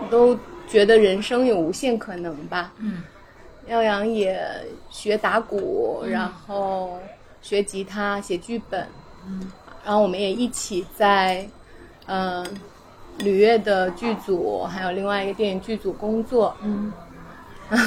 [0.09, 0.37] 都
[0.67, 2.73] 觉得人生有无限可能吧。
[2.79, 3.03] 嗯，
[3.67, 4.39] 耀阳也
[4.89, 6.99] 学打鼓，然后
[7.41, 8.87] 学吉他、写剧本。
[9.25, 9.51] 嗯，
[9.85, 11.47] 然后我们也一起在
[12.05, 12.45] 嗯、
[13.19, 16.53] 吕乐的剧组，还有另外一个电影剧组工作。
[16.61, 16.91] 嗯，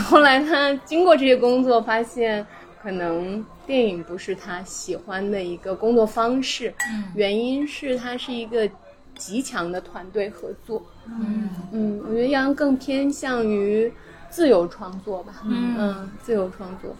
[0.05, 2.47] 后来他经过这些工作，发现
[2.83, 6.73] 可能电影不是他喜欢的一个工作方式。
[6.91, 8.67] 嗯原因是他是一个
[9.15, 10.83] 极强的团队合作。
[11.09, 13.93] 嗯嗯，我觉得杨更偏向于
[14.29, 15.35] 自由创作吧。
[15.45, 16.95] 嗯自由创作。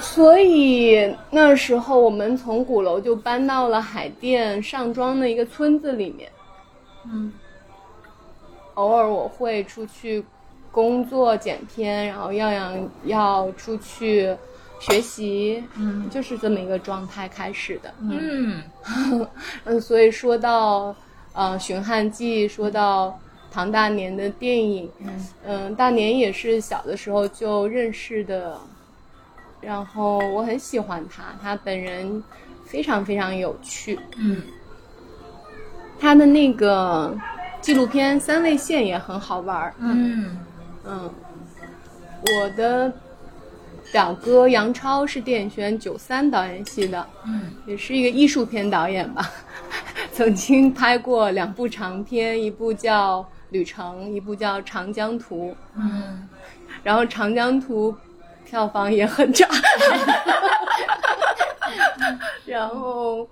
[0.00, 6.30] 所以那时候我们从鼓楼就搬到了海淀上庄的一个村子里面。
[7.10, 7.32] 嗯
[8.74, 10.24] 偶尔我会出去
[10.70, 14.36] 工作剪片，然后耀阳要出去
[14.78, 17.92] 学习，嗯就是这么一个状态开始的。
[18.00, 18.62] 嗯
[19.64, 20.94] 嗯，所以说到
[21.38, 23.16] 呃《寻汉记》，说到
[23.48, 24.90] 唐大年的电影，
[25.46, 28.58] 嗯、大年也是小的时候就认识的，
[29.60, 32.20] 然后我很喜欢他，他本人
[32.66, 34.42] 非常非常有趣，嗯。
[36.00, 37.16] 他的那个
[37.60, 40.36] 纪录片《三味线》也很好玩儿，嗯。
[40.84, 41.08] 嗯，
[42.24, 42.92] 我的
[43.92, 49.30] 表哥杨超是电影学院九三导演系的，嗯也是一个艺术片导演吧，
[50.12, 55.50] 曾经拍过两部长片，一部叫《旅程》，一部叫《长江图》。
[55.76, 56.28] 嗯。
[56.82, 57.92] 然后《长江图》
[58.48, 59.46] 票房也很差，
[62.46, 63.28] 然后，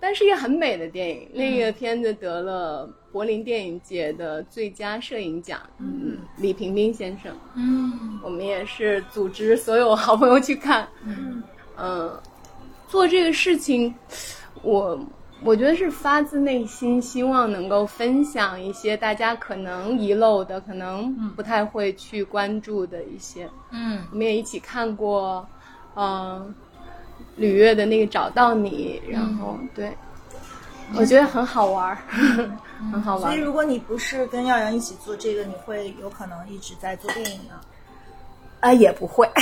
[0.00, 8.18] 但是一个很美的电影，那个片子得了柏林电影节的最佳摄影奖，嗯，李平冰先生，嗯。
[8.22, 11.42] 我们也是组织所有好朋友去看，嗯。
[11.78, 12.20] 嗯，
[12.88, 13.92] 做这个事情，
[14.62, 14.98] 我
[15.44, 23.48] 我觉得是发自内心，希望能够分享一些大家可能遗漏的、可能不太会去关注的一些。
[23.70, 25.46] 嗯我们也一起看过，
[25.96, 26.54] 嗯、
[27.36, 29.92] 吕越的那个找到你，然后、对，
[30.94, 31.98] 我觉得很好玩儿，
[32.92, 33.26] 很好玩儿。
[33.26, 37.54] 所以如果你不是跟耀阳一起做这个，你会有可能一直在做电影呢？
[38.62, 39.28] 啊，也不会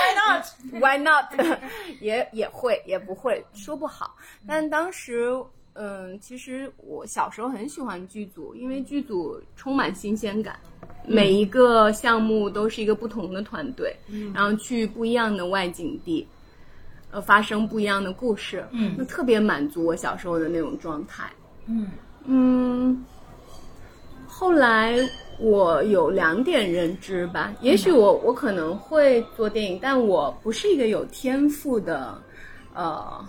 [0.00, 1.60] Why not？，Why not？
[2.00, 4.16] 也也会，也不会，说不好。
[4.46, 5.30] 但当时，
[5.74, 10.58] 嗯，其实我小时候很喜欢剧组，因为剧组充满新鲜感，
[11.06, 13.94] 每一个项目都是一个不同的团队，
[14.32, 16.26] 然后去不一样的外景地，
[17.10, 21.30] 呃，发生不一样的故事，嗯那特别满足我小时候的那种状态。
[21.66, 21.88] 嗯
[22.24, 23.04] 嗯，
[24.40, 24.96] 后来
[25.38, 32.16] 我有两点认知吧，也许我我可能会做电影，但我不是一个有天赋的，
[32.72, 33.22] 呃，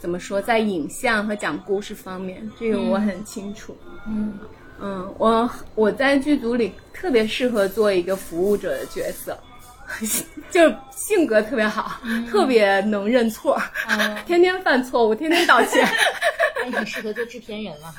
[0.00, 3.76] 怎么说，在影像和讲故事方面，这个我很清楚。
[4.08, 4.36] 嗯
[4.80, 9.38] 嗯，我我在剧组里特别适合做一个服务者的角色，
[10.50, 13.56] 就性格特别好，特别能认错，
[14.26, 15.86] 天天犯错误，天天道歉。
[16.70, 17.92] 那很适合做制片人了。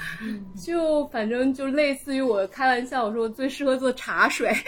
[0.61, 4.53] 就反正就类似于我开玩笑，我说我最适合做茶水。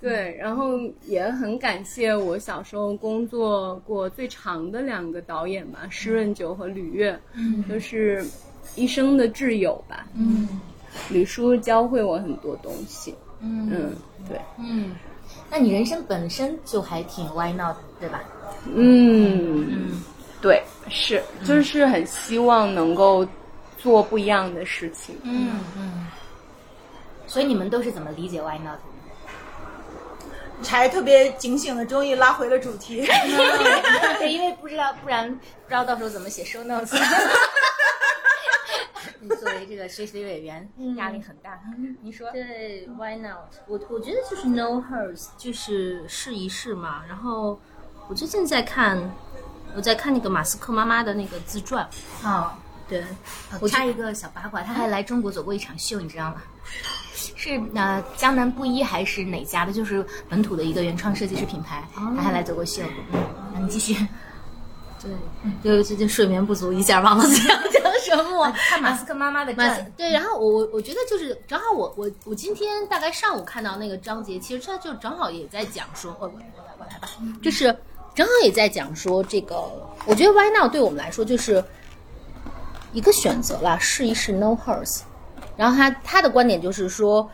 [0.00, 8.24] 对，然后也很感谢我小时候工作过最长的两个导演吧，施润九和吕乐，嗯都是
[8.74, 10.06] 一生的挚友吧。
[10.14, 10.48] 嗯
[11.10, 13.14] 吕叔教会我很多东西。
[13.40, 13.92] 嗯嗯，
[14.28, 14.92] 对，嗯，
[15.50, 18.22] 那你人生本身就还挺 why not 对吧？
[18.74, 20.02] 嗯，嗯
[20.40, 23.26] 对，是，就是很希望能够
[23.78, 25.18] 做不一样的事情。
[25.22, 26.06] 嗯嗯。
[27.26, 28.78] 所以你们都是怎么理解 why not？
[30.62, 33.04] 柴特别警醒的，终于拉回了主题。
[34.18, 36.96] 对，因为不知道，不然不知道到时候怎么写 show notes。
[39.20, 41.60] 你作为这个学习委员，压力很大。
[42.00, 43.54] 你说，对，Why not？
[43.66, 47.02] 我我觉得就是 No hers，就是试一试嘛。
[47.08, 47.60] 然后
[48.08, 48.98] 我最近在看，
[49.76, 51.86] 我在看那个马斯克妈妈的那个自传。
[52.22, 52.58] 啊，
[52.88, 53.04] 对，
[53.60, 56.42] 我插一个小八卦，他还来中国走过一场秀，你知道吗？
[57.14, 59.72] 是呃江南布衣还是哪家的？
[59.72, 62.82] 就是本土的一个原创设计师品牌，他还来走过秀。
[63.60, 63.94] 你继续。
[65.62, 67.36] 对，就最近睡眠不足，一下忘了 讲
[68.02, 68.50] 什么。
[68.70, 69.52] 看马斯克妈妈的
[69.96, 77.08] 对，然后我我我觉得就是正好我我我今天大概上午看到那个章节，其实他就正好也在讲说，我我我来我来吧，
[77.42, 77.76] 就是
[78.16, 79.62] 正好也在讲说这个，
[80.06, 81.62] 我觉得 Why Now 对我们来说就是
[82.92, 85.02] 一个选择啦，试一试 No hers。
[85.56, 87.30] 然后他他的观点就是说，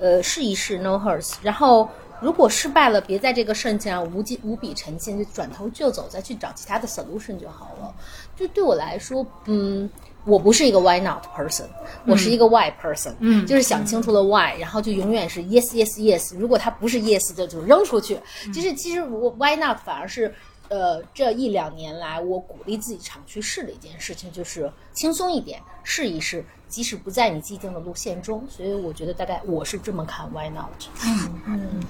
[0.00, 1.88] 呃，试一试 No hers，然后。
[2.22, 7.92] 如果失败了，别在这个事情上无尽无比沉浸，就转头就走，再去找其他的 solution 就好了。
[8.36, 9.90] 就对我来说，嗯，
[10.24, 11.66] 我不是一个 why not person，
[12.06, 16.36] 我是一个 why person，嗯就是想清楚了 why，然后就永远是 yes yes yes。
[16.36, 18.18] 如果它不是 yes 的，就扔出去。
[18.54, 20.34] 就是其实我 why not 反而是。
[20.68, 28.42] 呃，这一两年来，我鼓励自己常去试的一件事情，就是轻松一点，试一试，即使不在你既定的路线中。
[28.48, 30.70] 所以我觉得大概我是这么看 Why not？
[31.02, 31.80] 那边嗯，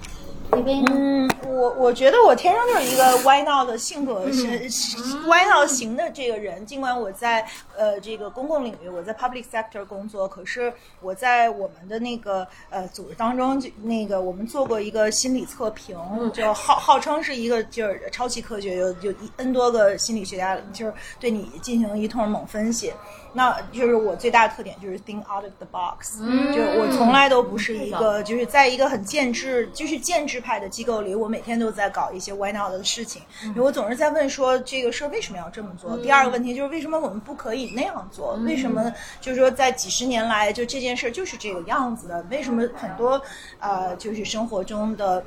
[1.46, 4.96] 我我觉得我天生就是一个 why not 的性格，是是
[5.26, 6.64] why not 型的这个人。
[6.66, 7.46] 尽管我在
[7.76, 15.96] 呃这个公共领域，我在 public sector 工作，可是我在我们的那个呃组织当中，就那个我们做过一个心理测评，
[16.32, 22.92] 就号号称是一个就是超级科学，有有一 n 多个心理学家就是对你进行一通猛分析。
[23.34, 26.18] 那就是我最大的特点就是 think out of the box，、
[26.54, 35.96] 就我从来都不是一个就是在一个很建制就是建制派的机构里，我每天都在搞一些 why not 的事情，因为我总是在问说这个事儿为什么要这么做。
[35.98, 38.34] 第二个问题就是为什么我们不可以那样做？
[38.44, 42.24] 为什么就是说在几十年来就这件事儿就是这个样子的？
[42.30, 43.20] 为什么很多
[43.60, 45.24] 呃就是生活中的。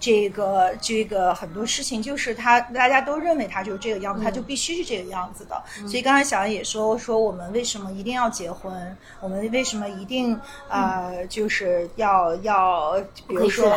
[0.00, 5.62] 这个这个很多事情就是他大家都认为他就是这个样子，他就必须是这个样子的。
[5.86, 10.36] 所以刚才小杨也说说我们为什么一定要结婚，我们为什么一定
[10.68, 12.98] 呃就是要要
[13.28, 13.70] 比如说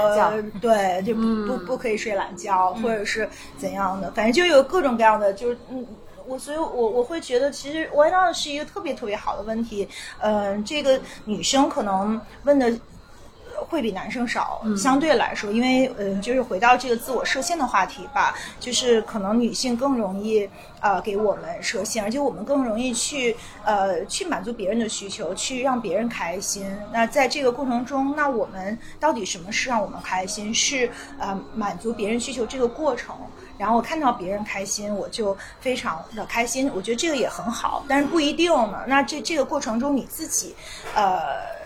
[0.62, 5.86] 对就不不不可以睡懒觉，或者是怎样的，反正就有各种各样的就是嗯。
[6.26, 9.86] 我所以我，我会觉得，其实 why not 是一个特别特别好的问题。
[10.22, 12.72] 嗯、这个女生可能问的
[13.70, 20.50] 会比男生少，相对来说，因为嗯、呃，就是回到这个自我设限的话题吧，就是可能女性更容易
[20.80, 26.66] 呃给我们设限，而且我们更容易去呃去满足别人的需求，去让别人开心。
[26.92, 30.54] 那在这个过程中，那我们到底什么是让我们开心？
[30.54, 33.16] 是呃满足别人需求这个过程。
[33.58, 36.70] 然后我看到别人开心，我就非常的开心。
[36.76, 38.84] 我觉得这个也很好，但是不一定呢。
[38.88, 40.56] 那这这个过程中，你自己，
[40.96, 41.63] 呃。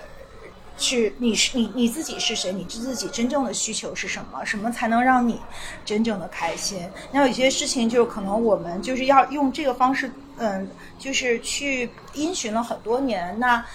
[0.78, 2.52] 是你是你你自己是谁？
[2.52, 4.46] 你自己真正的需求是什么？
[4.46, 5.42] 什么才能让你
[5.84, 6.88] 真正的开心？
[7.12, 10.70] 那有些事情就可能我们就是要用这个方式，嗯，
[11.00, 13.38] 就是去因循了很多年。
[13.40, 13.66] 那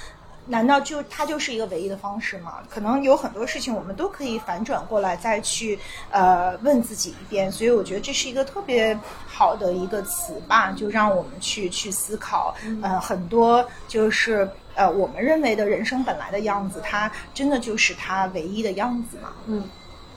[0.46, 2.58] 难道就它就是一个唯一的方式吗？
[2.68, 5.78] 可能有很多事情我们都可以反转过来再去
[6.10, 7.50] 呃问自己一遍。
[7.50, 8.96] 所以我觉得这是一个特别
[9.26, 14.48] 好的一个词吧，就让我们去去思考，呃，很多就是。
[14.74, 19.32] 呃，我们认为的人生本来的样子，它真的就是它唯一的样子嘛？
[19.46, 19.68] 嗯，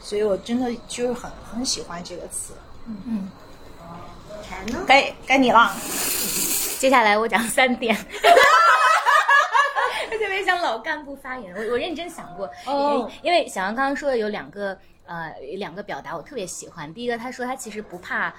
[0.01, 2.53] 所以我真的就是很很喜欢这个词。
[4.47, 4.83] 柴呢？
[4.85, 5.73] 该该你了。
[6.79, 7.95] 接下来我讲三点。
[10.11, 16.93] 我特别想老干部发言，我我认真想过，哦因为小杨刚刚说的有两个呃两个表达我特别喜欢。
[16.93, 18.33] 第一个，他说他其实不怕，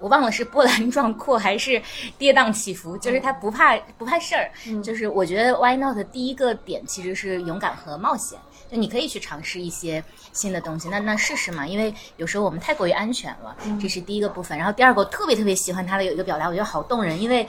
[0.00, 1.80] 我忘了是波澜壮阔还是
[2.18, 4.50] 跌宕起伏，就是他不怕不怕事儿。
[4.82, 8.38] 就是我觉得 Why Not 的第一个点其实是勇敢和冒险，
[8.70, 14.56] 就你可以去尝试一些新的东西，那那试试嘛，因为有时候我们太过于安全了，这是第一个部分。
[14.56, 17.46] 然后第二个，我特别特别喜欢他的有一个表达，我觉得好动人，因为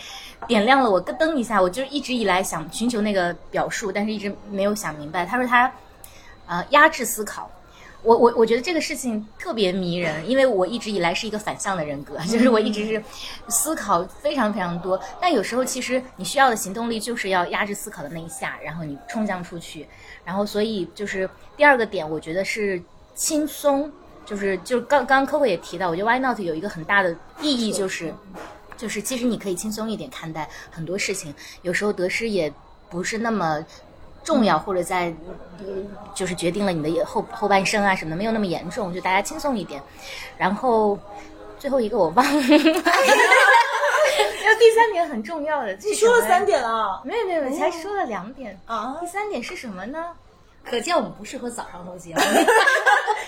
[0.47, 5.25] 点亮了我咯噔一下，我就一直以来想寻求那个表述，但是一直没有想明白。
[5.25, 5.71] 他说他
[6.47, 7.49] 呃压制思考。
[8.03, 13.03] 我我我觉得这个事情特别迷人，因为我一直以来是一个反向的人格，就是我一直是
[13.47, 19.87] 思考非常非常多，但有时候其实你需要的行动力就是要压制思考的那一下，然后你冲向出去，
[20.25, 22.81] 然后所以就是第二个点，我觉得是
[23.13, 23.91] 轻松，
[24.25, 28.13] 就是就是刚刚 Coco 也提到，我觉得 Why Not 有一个很大的意义就是。
[28.77, 31.31] 就是其实你可以轻松一点看待很多事情，
[31.61, 32.51] 有时候得失也
[32.89, 33.63] 不是那么
[34.23, 35.13] 重要，或者在
[35.59, 35.65] 呃
[36.13, 39.81] 就是决定了你的后后半生啊什么的，没有那么严重，就大家轻松一点。
[40.37, 40.97] 然后
[41.59, 42.57] 最后一个我忘了，第
[44.75, 48.59] 三点很重要的， 你说了三，点了没有没有，你才说了两点。
[48.65, 50.07] 啊第，三点是什么呢？
[50.63, 52.21] 可见我们不适合早上录节目。
[52.21, 52.45] 第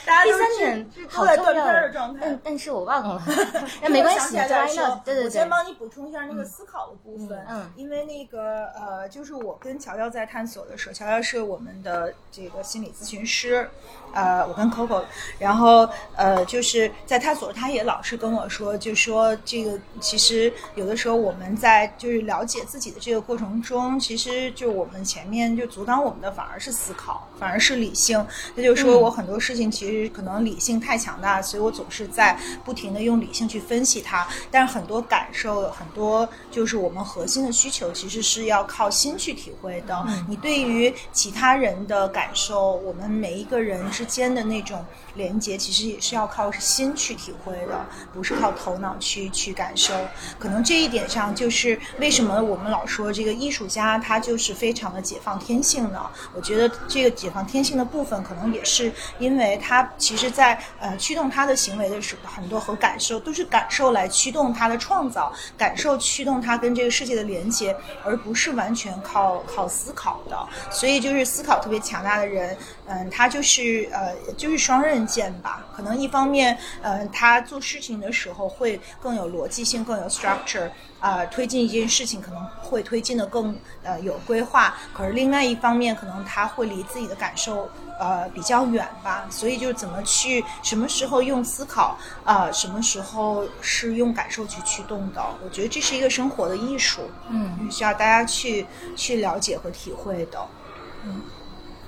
[0.06, 2.40] 大家都是三点是好重要的状态但。
[2.44, 3.24] 但是我忘了，
[3.82, 4.36] 那没关系？
[4.36, 7.40] 对对对我先，帮你补充一下那个思考的部分。
[7.50, 13.70] 嗯嗯因为那个呃，就是我跟乔乔在探索的时候，乔乔是我们的这个心理咨询师，
[14.14, 15.04] 呃，我跟 Coco，
[15.40, 28.26] 然后呃，就是在探索，他也老是跟我说，就说这个其实有的时候我们在就是了解自己的这个过程中，其实就我们前面就阻挡我们的反而是思考，反而是理性。
[28.56, 40.06] 那就是说我很多事情其实可能理性太强大，所以我总是在不停的用理性去分析它，但是很多感受，很多就是我们核心的需求，其实是要靠心去体会的。
[40.28, 49.94] 你对于其他人的感受，我们每一个人之间的那种连接，其实也是要靠心去体会的，不是靠头脑去去感受。
[50.40, 56.10] 可能这一点上，就是为什么我们老说这个艺术家他就是非常的解放天性呢？
[56.36, 70.38] 我觉得这个解放天性的部分，可能也是因为他其实在呃驱动他的行为的时候，很多和感受都是感受来驱动他的创造，感受驱动他跟这个世界的连接，而不是完全靠靠思考的。
[70.70, 72.58] 所以就是思考特别强大的人，
[72.88, 75.66] 嗯，他就是呃就是双刃剑吧。
[75.76, 80.70] 可能一方面，嗯，他做事情的时候会更有逻辑性，更有 structure。
[81.00, 83.54] 啊、推进一件事情可能会推进的更
[83.84, 87.70] 呃有规划，可是另外一方面，可能他会离自己的感受
[88.00, 98.66] 呃比较远吧，所以就是怎么去什么时候用思考啊、什么时候是用感受去驱动的，我觉得这是一个生活的艺术，嗯，需要大家去
[98.96, 100.40] 去了解和体会的。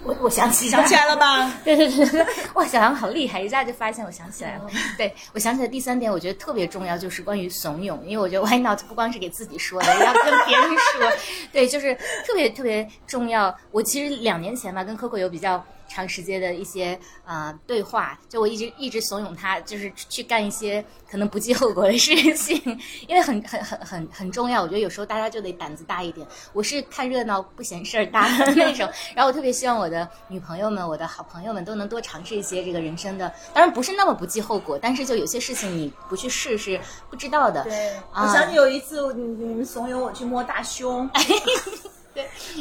[0.05, 1.51] 我我想起想起来了吧？
[1.65, 4.67] 对对对对，哇，小杨好厉害，一下就发现我想起来了。
[4.97, 11.11] 对我想起来第三点，我觉得特别重要，就是关于怂恿，因为我觉得 Why not 不光是给自己说的，也要跟别人说。
[11.51, 11.95] 对，就是
[12.25, 13.55] 特别特别重要。
[13.71, 15.63] 我其实两年前吧，跟 Coco 有比较。
[15.95, 16.93] 长时间的一些
[17.23, 22.61] 啊、呃对话，就我一直一直怂恿他，就是去干一些可能不计后果的事情，
[23.07, 24.61] 因为很很很很很重要。
[24.61, 26.27] 我觉得有时候大家就得胆子大一点。
[26.51, 36.77] 我是看热闹不嫌事儿大的 那种，然后我特别希望我的女朋友们、我的好朋友们都能多尝试一些这个人生的，当然不是那么不计后果，但是就有些事情你不去试是
[37.09, 37.63] 不知道的。
[37.63, 41.09] 对，啊我想起有一次你你们怂恿我去摸大胸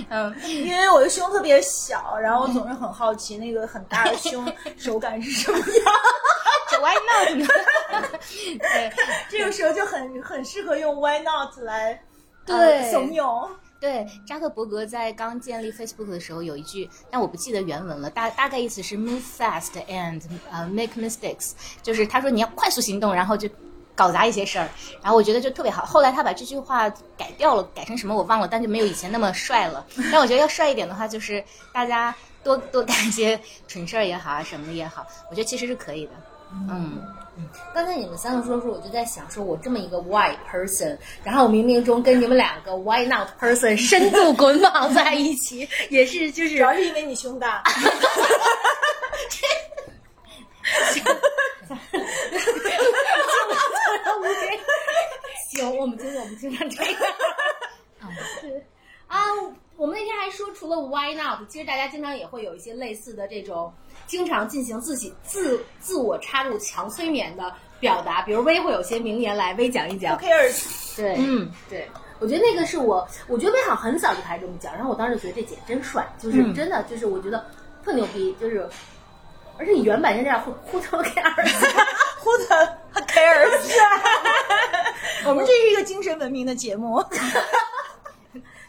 [0.09, 5.66] 嗯，因为我的胸特别小，然后我总是很好奇那个很大的胸手感是什么样。
[6.70, 7.46] 这 Why not 呢？
[8.59, 8.92] 对。
[9.30, 12.02] 这个时候就很很适合用 Why not 来
[12.44, 13.48] 对呃怂恿。
[13.80, 21.52] 对，扎克伯格在刚建立 Facebook 的时候有一句，但我不记得原文了，大大概意思是 move fast and 呃、make mistakes，
[21.82, 23.46] 就是他说你要快速行动，然后就
[23.95, 24.68] 搞砸一些事儿。
[25.03, 25.84] 然后我觉得就特别好。
[25.84, 29.84] 后来他把这句话改掉了，改成什么我忘了，但就没有以前那么帅了。
[30.12, 31.42] 但我觉得要帅一点的话，就是
[31.72, 36.12] 大家多多干一些蠢事儿也好啊，什么的也好，我觉得其实是可以的。
[36.70, 37.03] 嗯，
[37.74, 47.64] 刚才你们三个说的时候，我就在想，说我这么一个 why person，然后冥冥中跟你们两个 why not person 深度捆绑在一起， 也是就是主要是因为你胸大，
[50.92, 51.04] 行，
[55.78, 56.94] 我们经常我们经常这样。
[59.06, 59.20] 啊，
[59.76, 63.72] 我们那天还说，除了 why not，其实大家经常也会有一些类似的这种，
[64.06, 70.18] 经常进行自己自自我插入强催眠的表达，比如微会有些名言来微讲一讲。
[70.18, 70.96] Who cares？
[70.96, 71.88] 对，嗯，对，
[72.18, 77.46] 我觉得那个是我，我觉得威好像很早就开始这么讲，然后我当时觉得这姐真帅，就是嗯真的，就是我觉得
[77.84, 78.68] 特牛逼，就是，
[79.59, 82.38] 而且你原版就这样，呼 呼头 cares，Who
[83.07, 83.70] cares？
[85.26, 87.02] 我们这是一个精神文明的节目。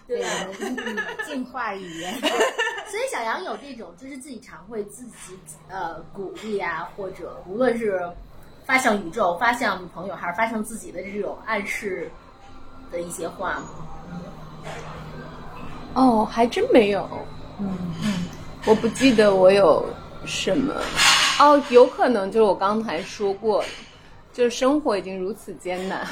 [0.07, 0.23] 对，
[0.61, 2.13] 嗯净化语言。
[2.21, 8.07] 所以小杨有这种，就是自己常会自己呃鼓励啊，或者无论是
[8.65, 12.09] 发向宇宙、发向女朋友，还是发向自己的这种暗示
[12.91, 13.65] 的一些话吗？
[15.95, 17.09] 哦，还真没有。
[17.59, 17.75] 嗯
[18.65, 19.85] 我不记得我有
[20.25, 20.73] 什么？
[21.39, 23.63] 哦，有可能就是我刚才说过，
[24.31, 26.05] 就是生活已经如此艰难、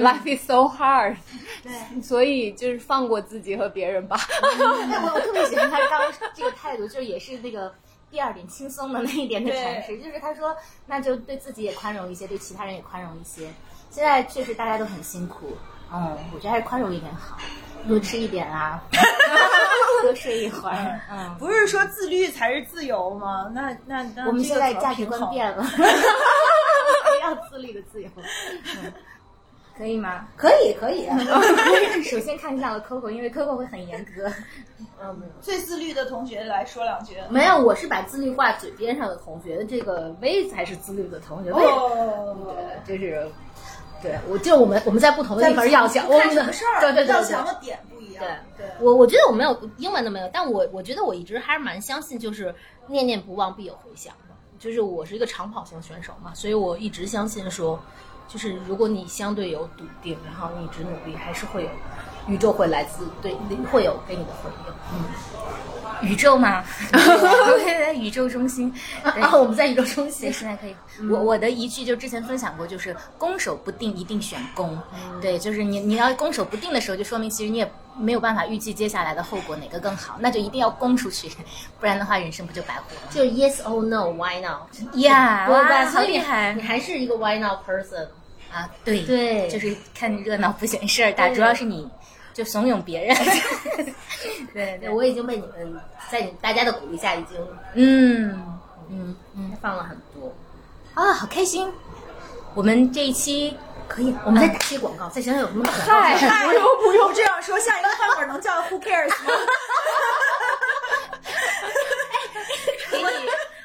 [0.00, 1.16] l i f e is so hard，
[1.62, 4.18] 对，所以就是放过自己和别人吧。
[4.56, 7.72] 对我 我特别喜欢他刚刚这个态度，就是也是那个
[8.10, 13.48] 第二点轻松的那一点的阐释，就是他说那就对自己也宽容一些，对其他人也宽容一些。
[13.90, 15.56] 现在确实大家都很辛苦，
[15.94, 17.36] 嗯，我觉得还是宽容一点好，
[17.86, 18.82] 多吃一点啊，
[20.02, 21.36] 多睡一会儿，嗯。
[21.38, 23.50] 不是说自律才是自由吗？
[23.54, 25.64] 那那那我们现在价值观变了，
[27.22, 28.08] 要自律的自由，
[28.82, 28.92] 嗯，
[29.76, 30.26] 可以吗？
[30.36, 31.08] 可以，可以。
[32.04, 34.30] 首先看向了 Coco，因为 Coco 会很严格。
[35.02, 37.16] 嗯，最自律的同学来说两句。
[37.28, 41.50] 没有，我是把自律挂嘴边上的同学，这个 V 才是自律的同学。
[41.50, 42.36] 哦，
[42.86, 43.26] 对，就是，
[44.04, 48.22] 对我就我们我们在不同的地方要想，我看们什么事儿，对对对对要想的点不一样。
[48.56, 52.54] 对对，我我觉得我没有英文的没有，但我我觉得我一直还是蛮相信，就是
[52.86, 54.34] 念念不忘必有回响的。
[54.58, 57.78] 就是我是一个长跑型选手嘛，所以我一直相信说，
[58.28, 61.68] 就是如果你相对有笃定，然后你一直努力，还是会有
[62.26, 63.34] 宇宙会来自对
[63.70, 64.74] 会有给你的回应。
[64.92, 66.64] 嗯，宇宙吗？
[67.94, 68.72] 宇宙中心
[69.02, 70.74] 啊，我们在宇宙中心，现在可以。
[71.08, 74.78] 我我的一句就之前分享过，就是攻守不定，一定选攻。
[75.20, 81.30] 对，就是你你要攻守不定的时候，就说明其实你也没有办法预计接下来的后果哪个更好，那就一定要攻出去，
[81.78, 83.02] 不然的话人生不就白活了？
[83.10, 84.98] 就是 yes or no，why not？
[84.98, 85.62] 呀对吧？
[85.62, 88.08] 哇好厉害你还是一个 why not person
[88.52, 88.68] 啊？
[88.84, 91.88] 对对就是看热闹不嫌事儿大，主要是你
[92.34, 93.16] 就怂恿别人。
[94.52, 95.80] 对对，我已经被你们
[96.10, 97.36] 在你大家的鼓励下，已经
[97.74, 98.58] 嗯
[98.90, 100.34] 嗯嗯放了很多
[100.94, 101.72] 啊，好开心！
[102.54, 103.56] 我们这一期
[103.88, 105.82] 可以，我们再打些广告，再想想有什么广告。
[106.00, 109.32] 嗨，不用不用这样说，下一个饭馆能叫 Who cares 吗？
[112.90, 113.08] 给你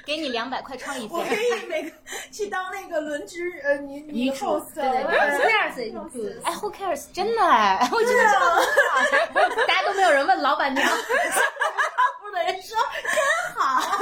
[0.05, 1.35] 给你两百块创意我费。
[1.35, 1.91] 可以每个
[2.31, 6.41] 去当那个轮值呃女女女主 host，对对对对，Who cares？
[6.43, 7.05] 哎，Who cares？
[7.11, 13.97] 真的哎，我觉得大家都没有人问老板娘，部的人说真好，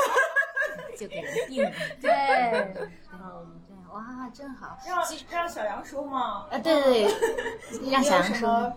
[0.97, 1.71] 就给人定了。
[2.01, 4.77] 对，嗯，对，哇，真好。
[4.85, 6.45] 让让小杨说嘛。
[6.51, 8.73] 啊，对对对，让小杨说。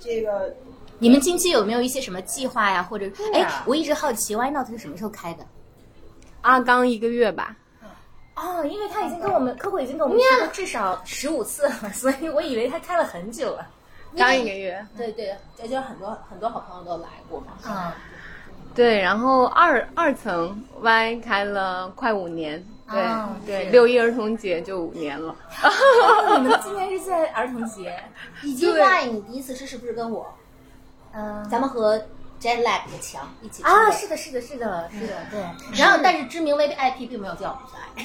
[0.00, 0.54] 这个
[0.98, 2.82] 你们近期有没有一些什么计划呀？
[2.82, 5.44] 或者，哎啊，我一直好奇 Why Not 是什么时候开的？
[6.40, 7.56] 啊刚一个月吧，
[8.36, 13.66] 哦，因为他已经跟我们 Coco 已经跟我们说了至少十五次了， 所以我以为他开了很久了。
[14.16, 14.84] 刚一个月。
[14.96, 17.46] 对对，也就是很多很多好朋友都来过嘛。
[17.66, 17.92] 嗯，
[18.74, 25.34] 对，然后二二层 Y 开了快五年，对、哦对，六一儿童节就五年了。
[26.38, 27.96] 你们今年是在儿童节，
[28.42, 30.26] 以及对 Y 你第一次吃是不是跟我？
[31.12, 32.00] 嗯，咱们和
[32.44, 35.40] Jet Lag 的墙一起啊，是的，是的，是的，是的，对，
[35.78, 38.04] 然后但是知名 VIP 并没有叫我们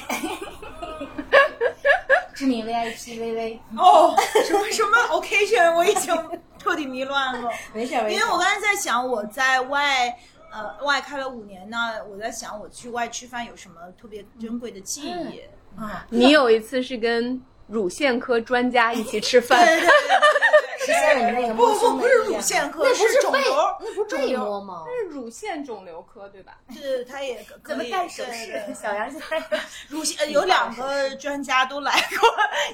[2.34, 4.16] 知名 VIP 微微，哦，
[4.46, 7.50] 什么什么 occasion，我已经彻底迷乱了。
[7.74, 10.08] 没事没事因为我刚才在想，我在外
[10.50, 15.42] 呃外开了五年呢，我在想我去外吃饭有什么特别珍贵的记忆。
[15.78, 23.76] 啊，你有一次是跟乳腺科专家一起吃饭，对对对对实现了你那个不不不是乳腺科，那不是肿瘤。
[23.80, 24.84] 那不是肿瘤吗？
[24.88, 26.58] 是乳腺肿瘤科对吧？
[26.72, 28.74] 对对，他也 可怎么以戴手势对对？
[28.74, 29.42] 小杨现在
[29.88, 32.28] 乳腺呃有两个专家都来过，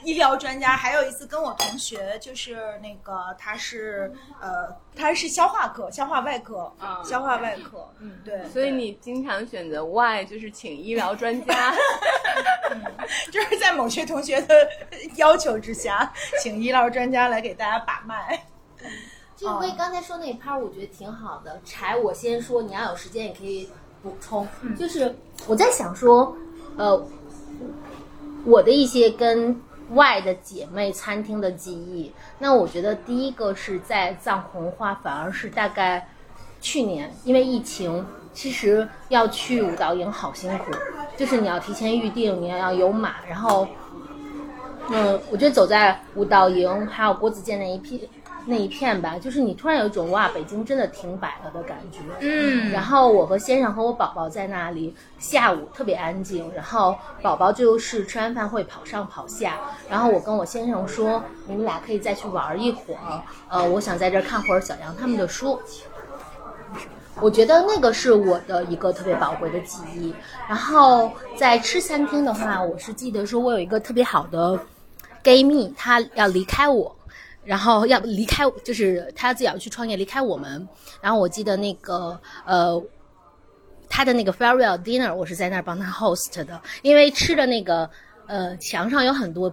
[0.04, 11.74] 医疗专家，还有一次跟我同学，就是那个他是呃他是消化科、消化外科、啊消化外科，嗯对，所以你经常选择外就是请医疗专家。
[13.30, 14.68] 就是在某些同学的
[15.16, 18.44] 要求之下，请医疗专家来给大家把脉。
[19.36, 21.61] 这个刚才说那一趴，我觉得挺好的。
[21.64, 23.68] 柴，我先说，你要有时间也可以
[24.03, 24.49] 补充。
[24.78, 25.14] 就是
[25.47, 26.34] 我在想说，
[26.78, 27.07] 呃，
[28.44, 36.09] 我的一些跟外的姐妹餐厅的记忆，那我觉得第一个是在藏红花，反而是大概
[36.62, 40.70] 去年，因为疫情，其实要去舞蹈营好辛苦，
[41.16, 43.68] 就是你要提前预定，你要有码，然后。
[44.89, 48.09] 嗯，我觉得走在舞蹈营还有郭子健那一批
[48.49, 51.99] 那一片吧，就是你突然有一种哇，北京真的停摆了的感觉。
[52.20, 59.55] 嗯，然后我和先生和我宝宝在那里，下午特别安静，然后宝宝就是吃完饭会跑上跑下，
[59.91, 65.59] 然后我跟我先生说，你们俩可以再去玩一会儿，呃，我想在这儿看会儿小杨他们的书。
[67.20, 70.14] 我觉得那个是我的一个特别宝贵的记忆。
[70.47, 74.61] 然后在吃餐厅的话，我是记得说我有一个特别好的
[75.27, 76.97] gay 蜜，他要离开我，
[77.45, 80.68] 然后要离开，就是他自己要去创业，离开我们。
[81.03, 82.81] 然后我记得那个呃。
[83.89, 87.89] 他的那个 farewell dinner，我是在那儿帮他 host 的，因为吃的那个
[88.27, 89.49] 呃墙上有很多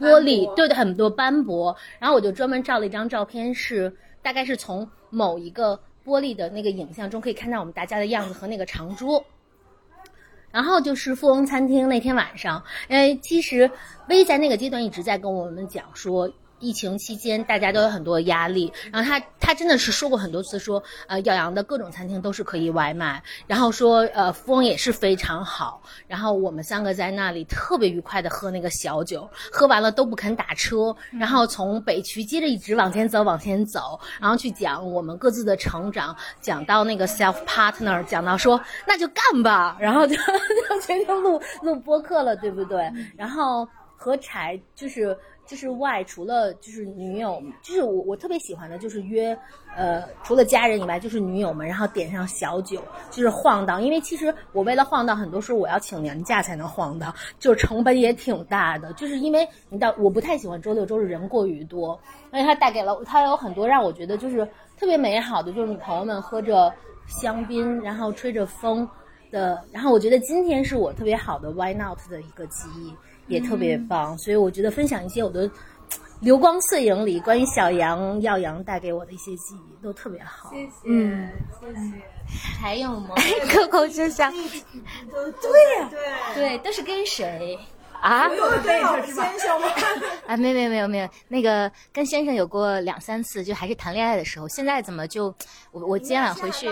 [0.00, 9.22] 玻璃，对的，很多斑驳，然后我就专门照了一张照片，是大概是从某一个玻璃的那个影像中可以看到我们大家的样子和那个长桌。
[10.50, 13.70] 然后就是富翁餐厅那天晚上，因为其实
[14.08, 16.30] 薇在那个阶段一直在跟我们讲说。
[16.60, 18.72] 疫情期间，大家都有很多压力。
[18.92, 23.22] 然后他他真的是说过很多次，说呃耀阳的各种餐厅都是可以外卖。
[23.46, 25.82] 然后说呃富翁也是非常好。
[26.06, 30.94] 然后我们三个在那里特别愉快的喝那个小酒，喝完了都不肯打车。
[31.12, 39.76] 然后从北区接着一直往前走，往前走，然后去讲我们各自的成长，讲到那个 self partner，讲到说那就干吧。
[39.80, 40.16] 然后就
[40.68, 42.90] 就决定录录播客了，对不对？
[43.16, 45.16] 然后和柴就是。
[45.48, 49.36] 就是外除了就是女友，就是我我特别喜欢的就是约，
[49.74, 53.82] 呃，除了家人以外就是女友们，然后点上小酒，就是晃荡。
[53.82, 58.92] 因为其实我为了晃荡，很多时候我要请年假才能晃荡，就是成本也挺大的。
[58.92, 61.98] 就是因为你到我不太喜欢周六周日人过于多，
[62.30, 64.46] 而且它带给了它有很多让我觉得就是
[64.78, 66.70] 特别美好的，就是你朋友们喝着
[67.06, 68.86] 香槟，然后吹着风
[69.30, 72.92] 的，然后我觉得今天是我特别好的 Why Not 的一个记忆。
[73.28, 75.48] 也特别棒，所以我觉得分享一些我的
[76.20, 80.50] 流光碎影里关于小杨耀阳带给我的一些记忆都特别好。
[80.50, 82.02] 谢谢，嗯，谢谢。
[82.60, 83.14] 还有吗？
[83.52, 84.40] 扣扣就像，对
[85.78, 85.88] 呀，
[86.34, 87.56] 对对，都是跟谁？
[88.00, 89.68] 啊，跟老先生吗？
[90.26, 94.46] 啊，没没没有没有，那个跟先生有过两三次，就还是谈恋爱的时候。
[94.48, 95.34] 现在怎么就
[95.72, 96.68] 我我今晚回去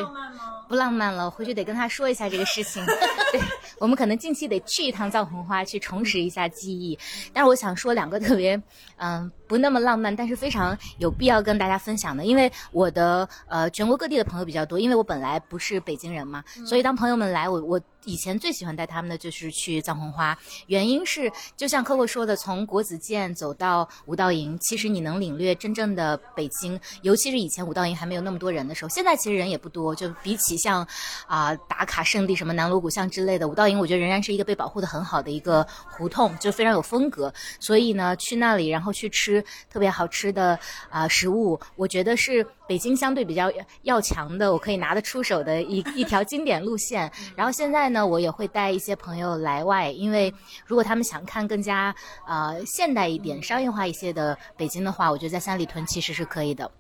[0.69, 2.85] 不浪漫了，回去得跟他说一下这个事情。
[3.33, 3.41] 对，
[3.79, 6.99] 我们可能近期得去一趟藏红花，去重拾一下记忆。
[7.33, 8.61] 但是我想说两个特别
[8.99, 17.81] 嗯不那么浪漫，但是非常有必要跟大家分享的，因为我的呃全国各地的朋友比较多，因为我本来不是北京人嘛，所以当朋友们来，我我。
[18.07, 20.37] 以前最喜欢带他们的就是去藏红花，
[20.69, 28.89] 原因是就像 Coco 说的，从国子监走到五道营，其实你能领略真正的北京，尤其是以前五道营还没有那么多人的时候。
[28.89, 30.87] 现在其实人也不多，就比起像
[31.27, 37.33] 啊打卡圣地什么南锣鼓巷之类的，五道营我觉得仍然是一个被保护的很好的一个胡同，就非常有风格。
[37.59, 42.47] 所以呢，去那里然后去吃特别好吃的啊食物，我觉得是。
[42.69, 43.49] 北京相对比较
[43.83, 47.09] 要强的，我可以拿得出手的一一条经典路线。
[47.37, 50.31] 然后现在呢，那我也会带一些朋友来外，因为
[50.67, 51.95] 如果他们想看更加
[52.27, 56.71] 呃现代一点、商业化一些的北京的话，我觉得在三里屯其实是可以的。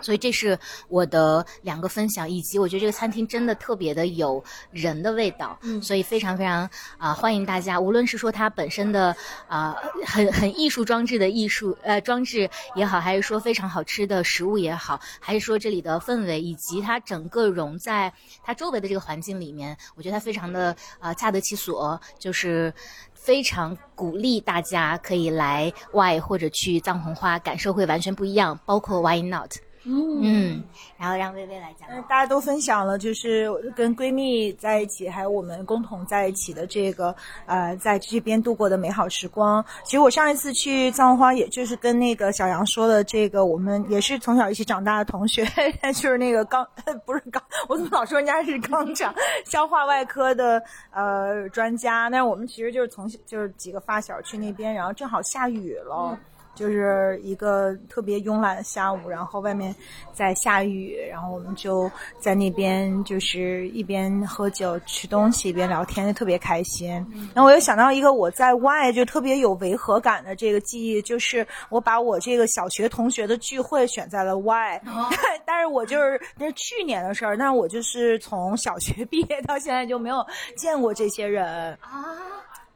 [0.00, 9.14] 所以这是我的两个分享，以及我觉得这个餐厅真的特别的有人的味道，嗯，所以非常非常啊欢迎大家，无论是说它本身的
[9.48, 9.76] 啊
[10.06, 22.72] 很很艺术装置的艺术呃装置也好，还是说非常好吃的食物也好，还是说这里的氛围以及它整个融在它周围的这个环境里面，我觉得它非常的啊恰得其所，就是
[23.14, 29.56] 非常鼓励大家可以来 Y 或者去藏红花，感受会完全不一样，包括 Why Not。
[29.88, 30.62] 嗯，
[30.98, 31.88] 然后让薇薇来讲。
[32.02, 37.14] 大家都分享了，就是跟闺蜜在一起，还有我们共同在一起的这个
[37.46, 39.64] 呃，在这边度过的美好时光。
[39.84, 45.46] 其实我上一次去藏花，也就是跟那个小杨说的这个，我们也是从小一起长大的同学，
[45.94, 46.66] 就是那个刚
[47.06, 49.14] 不是刚，我怎么老说人家是刚长
[49.44, 52.10] 消化外科的呃专家？
[52.10, 56.18] 但是我们其实就是从就是几个发小去那边，然后正好下雨了。
[56.58, 59.72] 就是一个特别慵懒的下午，然后外面
[60.12, 61.88] 在下雨，然后我们就
[62.18, 66.90] 在那边就是一边喝酒吃东西一边聊天，就特别开心。
[67.32, 74.82] 然后我又想到一个我在外就特别有违和感的这个记忆，就是我把我这个小学同学的聚会选在了外，
[75.46, 81.46] 但是我就是那是去年的事儿，但我就是从小学毕业到现在就没有见过这些人
[81.80, 82.18] 啊。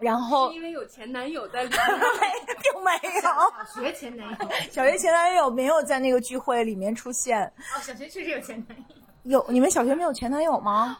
[0.02, 1.78] 然后因为有前男友在里面，
[2.60, 3.22] 并没有。
[3.22, 4.36] 小学前男友，
[4.70, 7.40] 小学前男友没有在那个聚会里面出现。
[7.46, 8.84] 哦，小学确实有前男友。
[9.22, 10.98] 有你们小学没有前男友吗？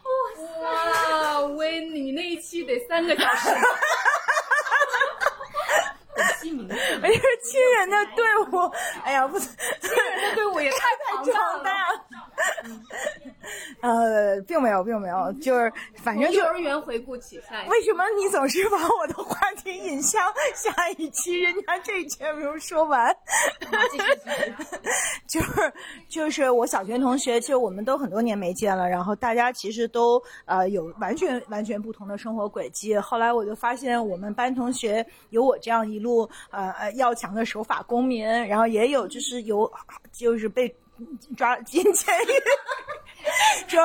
[0.61, 3.49] 哇，威，你那一期得三个小时。
[6.39, 8.71] 亲民，而且是亲人的队伍。
[9.03, 10.77] 哎呀，不，亲人的队伍也太
[11.11, 11.25] 庞
[11.63, 11.92] 大了。
[13.83, 17.65] 呃，并没有，并没有，就是反正幼儿园回顾起赛。
[17.67, 20.23] 为什么你总是把我的话题引向
[20.55, 21.41] 下一期？
[21.41, 23.13] 人家这一期还没有说完。
[25.27, 25.73] 就是
[26.07, 32.97] 就是我小学同学，其实我们都很多年没见了，然后大家其实都呃有完全完全不同的生活轨迹。
[32.97, 39.69] 后来我就发现，我们班同学有我这样一路呃呃要强的守法公民，然后也有就是有
[40.13, 40.73] 就是被
[41.35, 42.31] 抓进监狱。
[43.67, 43.77] 就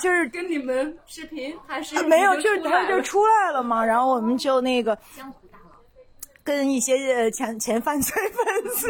[0.00, 5.76] 就是跟你们视频还是啊没有，就是他就出来了出来了嘛，然后我们就那个江湖大佬。
[6.42, 8.88] 跟一些呃前前犯罪 分子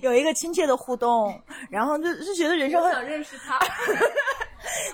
[0.00, 1.40] 有一个亲切的互动，
[1.70, 3.58] 然后就就觉得人生很想认识他。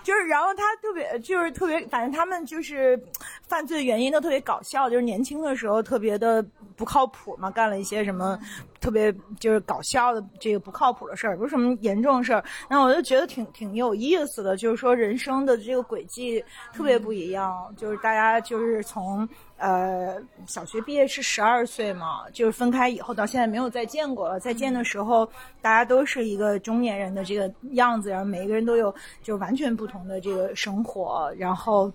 [0.02, 2.98] 就是，然后他特别就是特别，反正他们就是
[3.46, 6.44] 犯罪原因都特别搞笑，就是年轻的时候特别的
[6.78, 8.38] 不靠谱嘛，干了一些什么
[8.80, 12.42] 特别就是搞笑的这个不靠谱的事儿，不是什么严重事儿。
[12.70, 16.42] 然后我就觉得挺挺有意思的，就是说人生的这个轨迹
[16.72, 19.28] 特别不一样，就是大家就是从。
[19.60, 24.38] 呃，小学毕业是十二岁嘛，就是分开以后到现在没有再见过了。
[24.38, 25.28] 再见的时候，
[25.60, 31.92] 大家都是一个中年人的这个样子，然后每个人都有就完全不同的这个生活，然后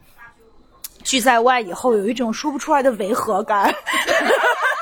[1.05, 3.73] 聚在外以后，有一种说不出来的违和感。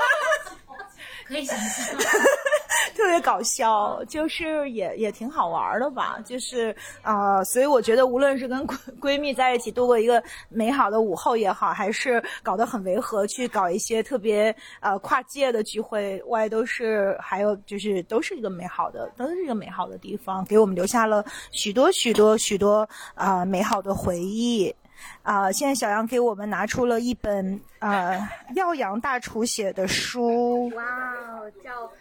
[1.32, 1.98] 可以想象，
[2.94, 24.76] 特别搞笑，就是也也挺好玩的吧，就是啊、呃所以我觉得无论是跟闺闺蜜在一起度过一个美好的午后也好，还是搞得很违和，去搞一些特别呃跨界的聚会，外都是还有就是都是一个美好的，都是一个美好的地方，给我们留下了许多许多许多啊、呃美好的回忆。
[25.24, 28.20] 啊、现在小杨给我们拿出了一本呃
[28.56, 31.92] 耀阳大厨写的书，哇哦，叫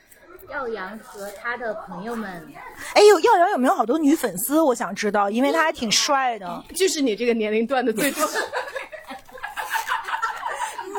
[0.50, 2.46] 耀阳和他的朋友们。
[2.94, 4.60] 哎呦，耀阳有没有好多女粉丝？
[4.60, 6.64] 我想知道，因为他还挺帅的。
[6.74, 8.26] 就是你这个年龄段的最多。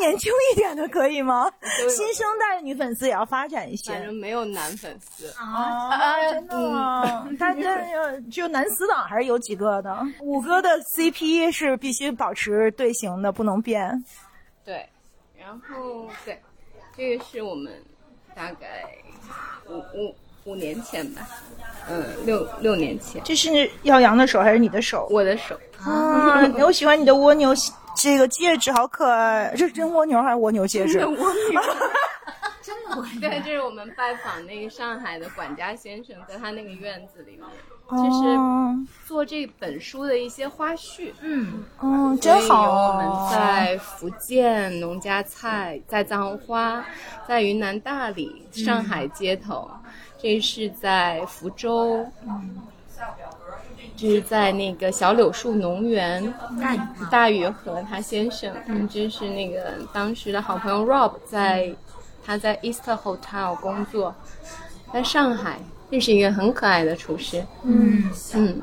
[0.01, 1.49] 年轻一点的可以吗？
[1.89, 3.91] 新生代的女粉丝也要发展一些。
[3.93, 5.27] 反正没有男粉丝。
[5.39, 7.29] 啊，真的吗？
[7.39, 9.97] 但但就男死党还是有几个的。
[10.21, 14.03] 五哥的 CP 是必须保持队形的，不能变。
[14.65, 14.87] 对，
[15.39, 16.41] 然后对，
[16.97, 17.71] 这个是我们
[18.35, 18.85] 大概
[19.67, 20.15] 五五
[20.45, 21.27] 五年前吧，
[21.87, 25.07] 嗯，六六年前，这是耀阳的手还是你的手？
[25.11, 27.53] 我的手，啊， 我喜欢你的蜗牛
[27.95, 29.53] 这个戒指，好可爱。
[29.55, 30.99] 这是真蜗牛还是蜗牛戒指？
[32.61, 37.43] 真的我 对，这是我们拜访那个上海的管家先生，在他那个院子里面，
[37.87, 38.37] 哦就是
[39.07, 41.11] 做这本书的一些花絮。
[41.21, 42.65] 嗯，嗯，真好。
[42.65, 46.85] 有我们在福建农家菜，在藏花，
[47.27, 49.69] 在云南大理、上海街头，
[50.21, 52.05] 这是在福州，
[54.01, 56.33] 这是在那个小柳树农园，
[57.11, 61.71] 大宇和他先生，嗯，这是那个当时的好朋友 Rob 在
[62.25, 64.15] 他在 East Hotel 工作，
[64.91, 65.59] 在上海
[65.91, 68.09] 认识一个很可爱的厨师，嗯。
[68.33, 68.59] 嗯，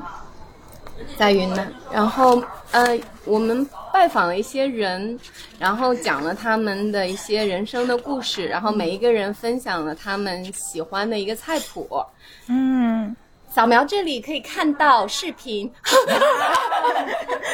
[1.15, 5.17] 在云南，然后呃，我们拜访了一些人，
[5.57, 11.87] 然后讲了他们的一些人生的故事，然后每一个人分享了他们喜欢的一个菜谱。
[12.47, 13.15] 嗯，
[13.49, 15.69] 扫描这里可以看到视频，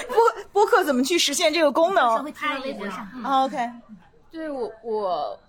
[0.07, 2.23] 播播客怎么去实现这个功能？
[2.23, 3.07] 会贴到微博上。
[3.15, 3.23] 嗯。
[3.23, 3.57] 啊？OK，
[4.31, 5.39] 对我我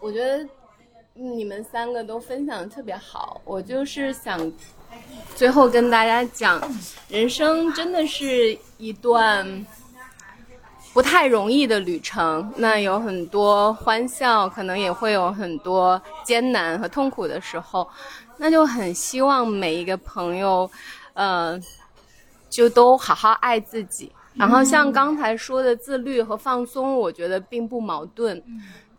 [0.00, 0.46] 我觉得
[1.14, 4.52] 你们三个都分享的特别好，我就是想
[5.34, 6.60] 最后跟大家讲，
[7.08, 9.66] 人生真的是一段
[10.92, 17.88] 不太容易的旅程，那有很多欢笑，可能也会有很多艰难和痛苦的时候，
[18.36, 20.70] 那就很希望每一个朋友，
[21.14, 21.60] 呃，
[22.48, 24.12] 就都好好爱自己。
[24.34, 28.42] 然后像刚才说的自律和放松，我觉得并不矛盾，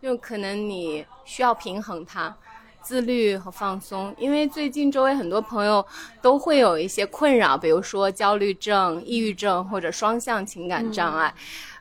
[0.00, 2.34] 就可能你需要平衡它。
[2.82, 5.84] 自律和放松，因为最近周围很多朋友
[6.22, 11.34] 都会有一些困扰，比如说焦虑症、抑郁症或者双向情感障碍。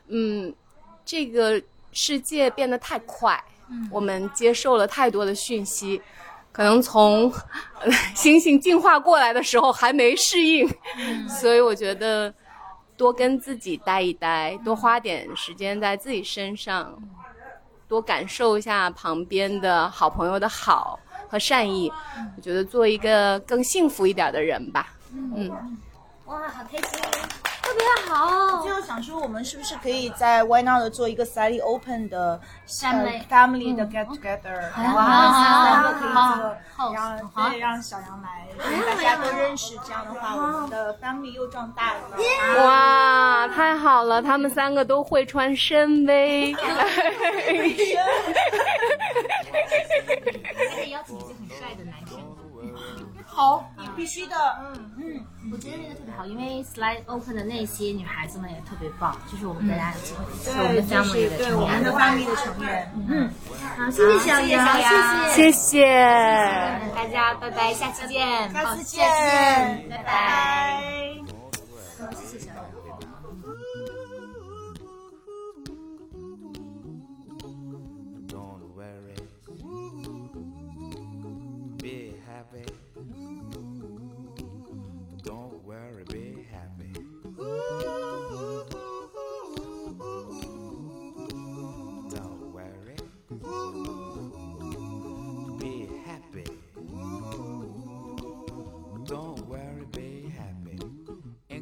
[0.07, 0.51] 嗯，
[1.05, 1.61] 这个
[1.91, 3.39] 世界变得太快，
[3.91, 6.01] 我们接受了太多的讯息，
[6.55, 7.29] 可能从
[7.81, 10.65] 呃猩猩进化过来的时候还没适应，
[11.27, 12.33] 所以我觉得
[12.95, 16.97] 多跟自己待一待，多花点时间在自己身上，
[17.89, 21.91] 多感受一下旁边的好朋友的好和善意，
[22.37, 24.93] 我觉得做一个更幸福一点的人吧。
[25.11, 25.51] 嗯，
[26.23, 27.44] 哇，好开心，特
[27.75, 28.61] 别好。
[28.63, 42.17] 最后想说，我们是不是可以在 Why Not 做一个 slightly open 的 Family 的 get together，然后好三个可以好做，好然后好对让小杨来，让大家都认识，这样的话我们的 family 又壮大了。
[42.63, 46.53] 哇，太好了，他们三个都会穿深 V。
[46.53, 46.61] 还
[50.75, 52.17] 可以邀请一些很帅的男生。
[53.25, 55.25] 好，你必须的，嗯嗯。
[55.55, 61.93] 我觉得那个特别好，因为 slide open 的那些女孩子们也特别棒，就是我们大家有机会是我们对，的就 family 的成员对我们的。
[61.93, 62.91] family 的成员。
[63.07, 63.31] 嗯，
[63.77, 64.89] 好，谢谢小杨，谢谢
[65.31, 65.31] 谢谢。
[65.31, 65.87] 谢谢。
[66.93, 69.07] 大家拜拜，下期见，好下次见，
[69.89, 70.83] 拜拜拜。
[71.99, 72.11] 拜。
[72.11, 72.74] 谢谢小杨。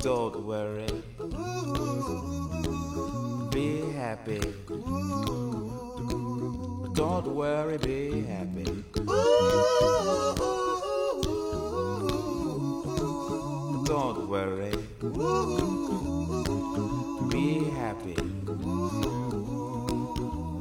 [0.00, 0.86] Don't worry.
[3.50, 4.40] Be happy.
[6.94, 8.84] Don't worry, be happy.
[13.86, 14.70] Don't worry.
[17.28, 18.14] Be happy.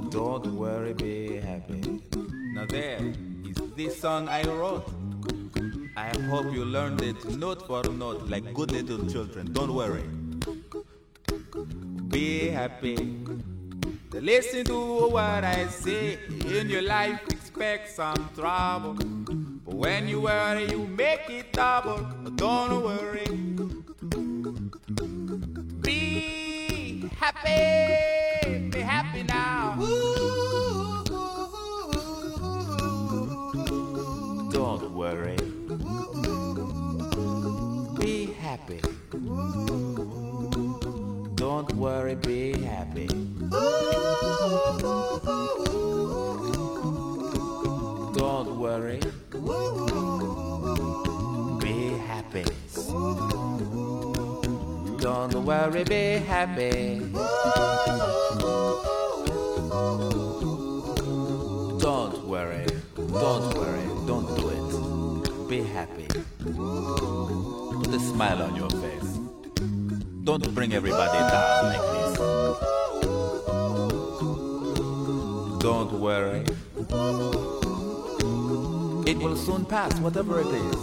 [0.09, 2.01] Don't worry, be happy.
[2.55, 3.13] Now there
[3.45, 4.89] is this song I wrote.
[5.97, 9.51] I hope you learned it note for note like good little children.
[9.51, 10.07] Don't worry.
[12.07, 12.95] Be happy.
[14.13, 16.17] Listen to what I say.
[16.47, 18.93] In your life, expect some trouble.
[18.93, 22.07] But when you worry, you make it double.
[22.35, 23.27] Don't worry.
[25.81, 28.16] Be happy.
[38.67, 38.81] Happy.
[41.35, 43.07] Don't worry, be happy.
[48.13, 48.99] Don't worry.
[51.61, 52.45] Be happy.
[54.99, 56.99] Don't worry, be happy.
[61.79, 62.65] Don't worry.
[62.95, 63.85] Don't worry.
[64.05, 65.49] Don't do it.
[65.49, 66.07] Be happy.
[67.97, 69.19] Smile on your face.
[70.23, 72.17] Don't bring everybody down like this.
[75.59, 76.43] Don't worry.
[79.09, 80.75] It will soon pass, whatever it is.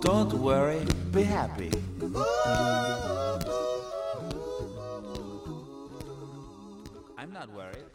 [0.00, 1.70] Don't worry, be happy.
[7.18, 7.89] I'm not worried.